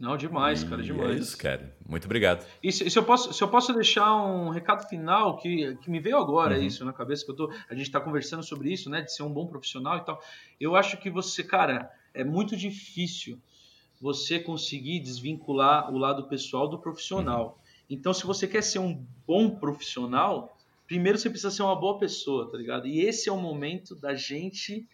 [0.00, 1.10] Não, demais, cara, demais.
[1.10, 1.76] É isso, cara.
[1.86, 2.46] Muito obrigado.
[2.62, 6.00] E se, se, eu, posso, se eu posso deixar um recado final que, que me
[6.00, 6.62] veio agora, uhum.
[6.64, 7.52] isso na cabeça, que eu tô.
[7.68, 9.02] A gente está conversando sobre isso, né?
[9.02, 10.18] De ser um bom profissional e tal.
[10.58, 13.38] Eu acho que você, cara, é muito difícil
[14.00, 17.58] você conseguir desvincular o lado pessoal do profissional.
[17.58, 17.84] Uhum.
[17.90, 22.50] Então, se você quer ser um bom profissional, primeiro você precisa ser uma boa pessoa,
[22.50, 22.86] tá ligado?
[22.86, 24.88] E esse é o momento da gente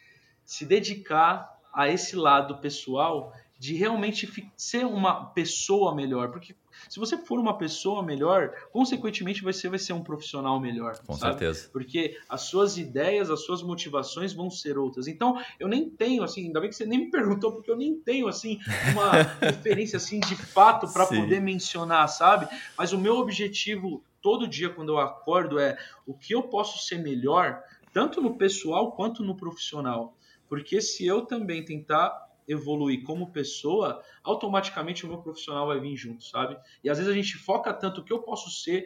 [0.44, 6.30] se dedicar a esse lado pessoal de realmente ser uma pessoa melhor.
[6.30, 6.54] Porque
[6.88, 10.98] se você for uma pessoa melhor, consequentemente você vai ser um profissional melhor.
[11.06, 11.38] Com sabe?
[11.38, 11.70] certeza.
[11.72, 15.08] Porque as suas ideias, as suas motivações vão ser outras.
[15.08, 17.94] Então, eu nem tenho, assim, ainda bem que você nem me perguntou, porque eu nem
[17.94, 18.58] tenho, assim,
[18.92, 22.46] uma referência, assim, de fato para poder mencionar, sabe?
[22.76, 26.98] Mas o meu objetivo todo dia quando eu acordo é o que eu posso ser
[26.98, 30.16] melhor, tanto no pessoal quanto no profissional.
[30.48, 36.24] Porque se eu também tentar evoluir como pessoa, automaticamente o meu profissional vai vir junto,
[36.24, 36.56] sabe?
[36.82, 38.84] E às vezes a gente foca tanto o que eu posso ser,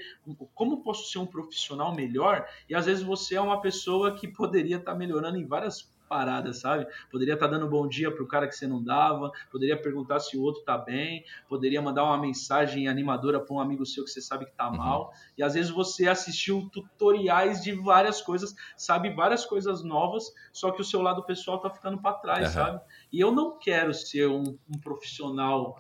[0.55, 4.77] como posso ser um profissional melhor, e às vezes você é uma pessoa que poderia
[4.77, 6.89] estar tá melhorando em várias parada, sabe?
[7.09, 10.37] Poderia estar tá dando bom dia pro cara que você não dava, poderia perguntar se
[10.37, 14.21] o outro tá bem, poderia mandar uma mensagem animadora para um amigo seu que você
[14.21, 14.77] sabe que tá uhum.
[14.77, 15.13] mal.
[15.39, 20.81] E às vezes você assistiu tutoriais de várias coisas, sabe várias coisas novas, só que
[20.81, 22.53] o seu lado pessoal tá ficando para trás, uhum.
[22.53, 22.81] sabe?
[23.13, 25.77] E eu não quero ser um, um profissional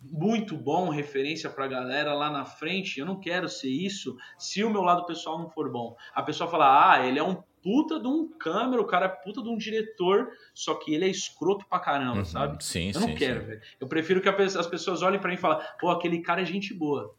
[0.00, 3.00] muito bom, referência para a galera lá na frente.
[3.00, 5.96] Eu não quero ser isso se o meu lado pessoal não for bom.
[6.14, 9.42] A pessoa fala, ah, ele é um puta de um câmera, o cara é puta
[9.42, 12.64] de um diretor, só que ele é escroto pra caramba, uhum, sabe?
[12.64, 13.60] Sim, Eu não sim, quero, velho.
[13.80, 16.72] Eu prefiro que as pessoas olhem para mim e falem, pô, aquele cara é gente
[16.74, 17.14] boa.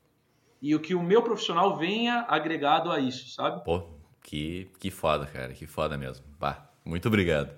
[0.62, 3.64] E o que o meu profissional venha agregado a isso, sabe?
[3.64, 3.84] Pô,
[4.22, 6.26] que, que foda, cara, que foda mesmo.
[6.38, 7.54] Bah, muito obrigado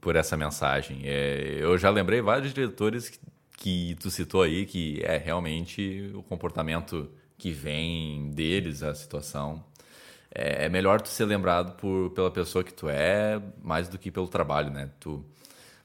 [0.00, 1.02] por essa mensagem.
[1.04, 3.18] É, eu já lembrei vários diretores que,
[3.56, 9.64] que tu citou aí, que é realmente o comportamento que vem deles, a situação
[10.34, 14.10] é, é, melhor tu ser lembrado por, pela pessoa que tu é mais do que
[14.10, 14.90] pelo trabalho, né?
[15.00, 15.24] Tu,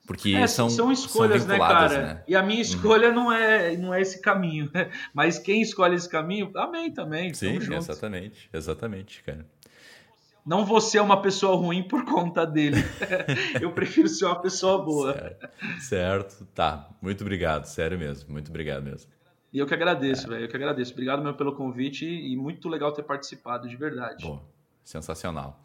[0.05, 2.01] porque é, são, são escolhas, são né, cara?
[2.01, 2.23] Né?
[2.27, 2.61] E a minha uhum.
[2.61, 3.15] escolha uhum.
[3.15, 4.69] não, é, não é esse caminho.
[5.13, 7.33] Mas quem escolhe esse caminho, amém também.
[7.33, 8.49] Sim, exatamente.
[8.53, 9.45] Exatamente, cara.
[10.45, 12.77] Não vou ser uma pessoa ruim por conta dele.
[13.59, 15.13] Eu prefiro ser uma pessoa boa.
[15.13, 15.49] Certo.
[15.79, 16.45] certo.
[16.53, 16.87] Tá.
[17.01, 17.65] Muito obrigado.
[17.65, 18.31] Sério mesmo.
[18.31, 19.09] Muito obrigado mesmo.
[19.55, 20.29] E eu que agradeço, é.
[20.31, 20.43] velho.
[20.43, 20.91] Eu que agradeço.
[20.91, 24.21] Obrigado mesmo pelo convite e muito legal ter participado, de verdade.
[24.21, 24.43] Bom,
[24.83, 25.63] sensacional.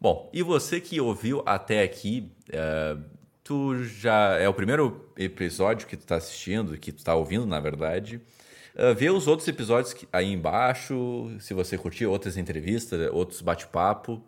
[0.00, 3.02] Bom, e você que ouviu até aqui, uh,
[3.42, 7.58] tu já é o primeiro episódio que tu está assistindo, que tu está ouvindo, na
[7.58, 8.20] verdade.
[8.76, 14.22] Uh, vê os outros episódios aí embaixo, se você curtir outras entrevistas, outros bate-papo.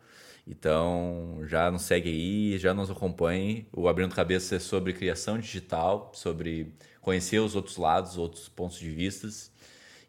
[0.45, 3.65] Então, já nos segue aí, já nos acompanhe.
[3.73, 6.73] O Abrindo Cabeça é sobre criação digital, sobre
[7.09, 9.51] conhecer os outros lados, outros pontos de vistas.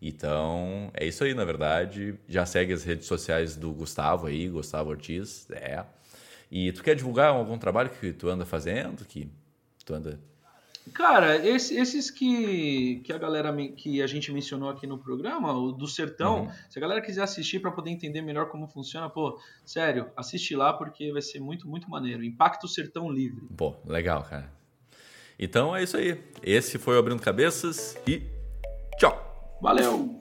[0.01, 2.13] Então, é isso aí, na verdade.
[2.27, 5.85] Já segue as redes sociais do Gustavo aí, Gustavo Ortiz, é.
[6.51, 9.29] E tu quer divulgar algum trabalho que tu anda fazendo, que
[9.85, 10.19] tu anda...
[10.93, 15.71] Cara, esse, esses que, que a galera que a gente mencionou aqui no programa, o
[15.71, 16.51] do Sertão, uhum.
[16.69, 20.73] se a galera quiser assistir para poder entender melhor como funciona, pô, sério, assiste lá
[20.73, 22.25] porque vai ser muito, muito maneiro.
[22.25, 23.47] Impacto Sertão Livre.
[23.55, 24.58] Pô, legal, cara.
[25.39, 26.21] Então é isso aí.
[26.43, 28.23] Esse foi o Abrindo Cabeças e
[28.97, 29.57] tchau.
[29.61, 30.18] Valeu!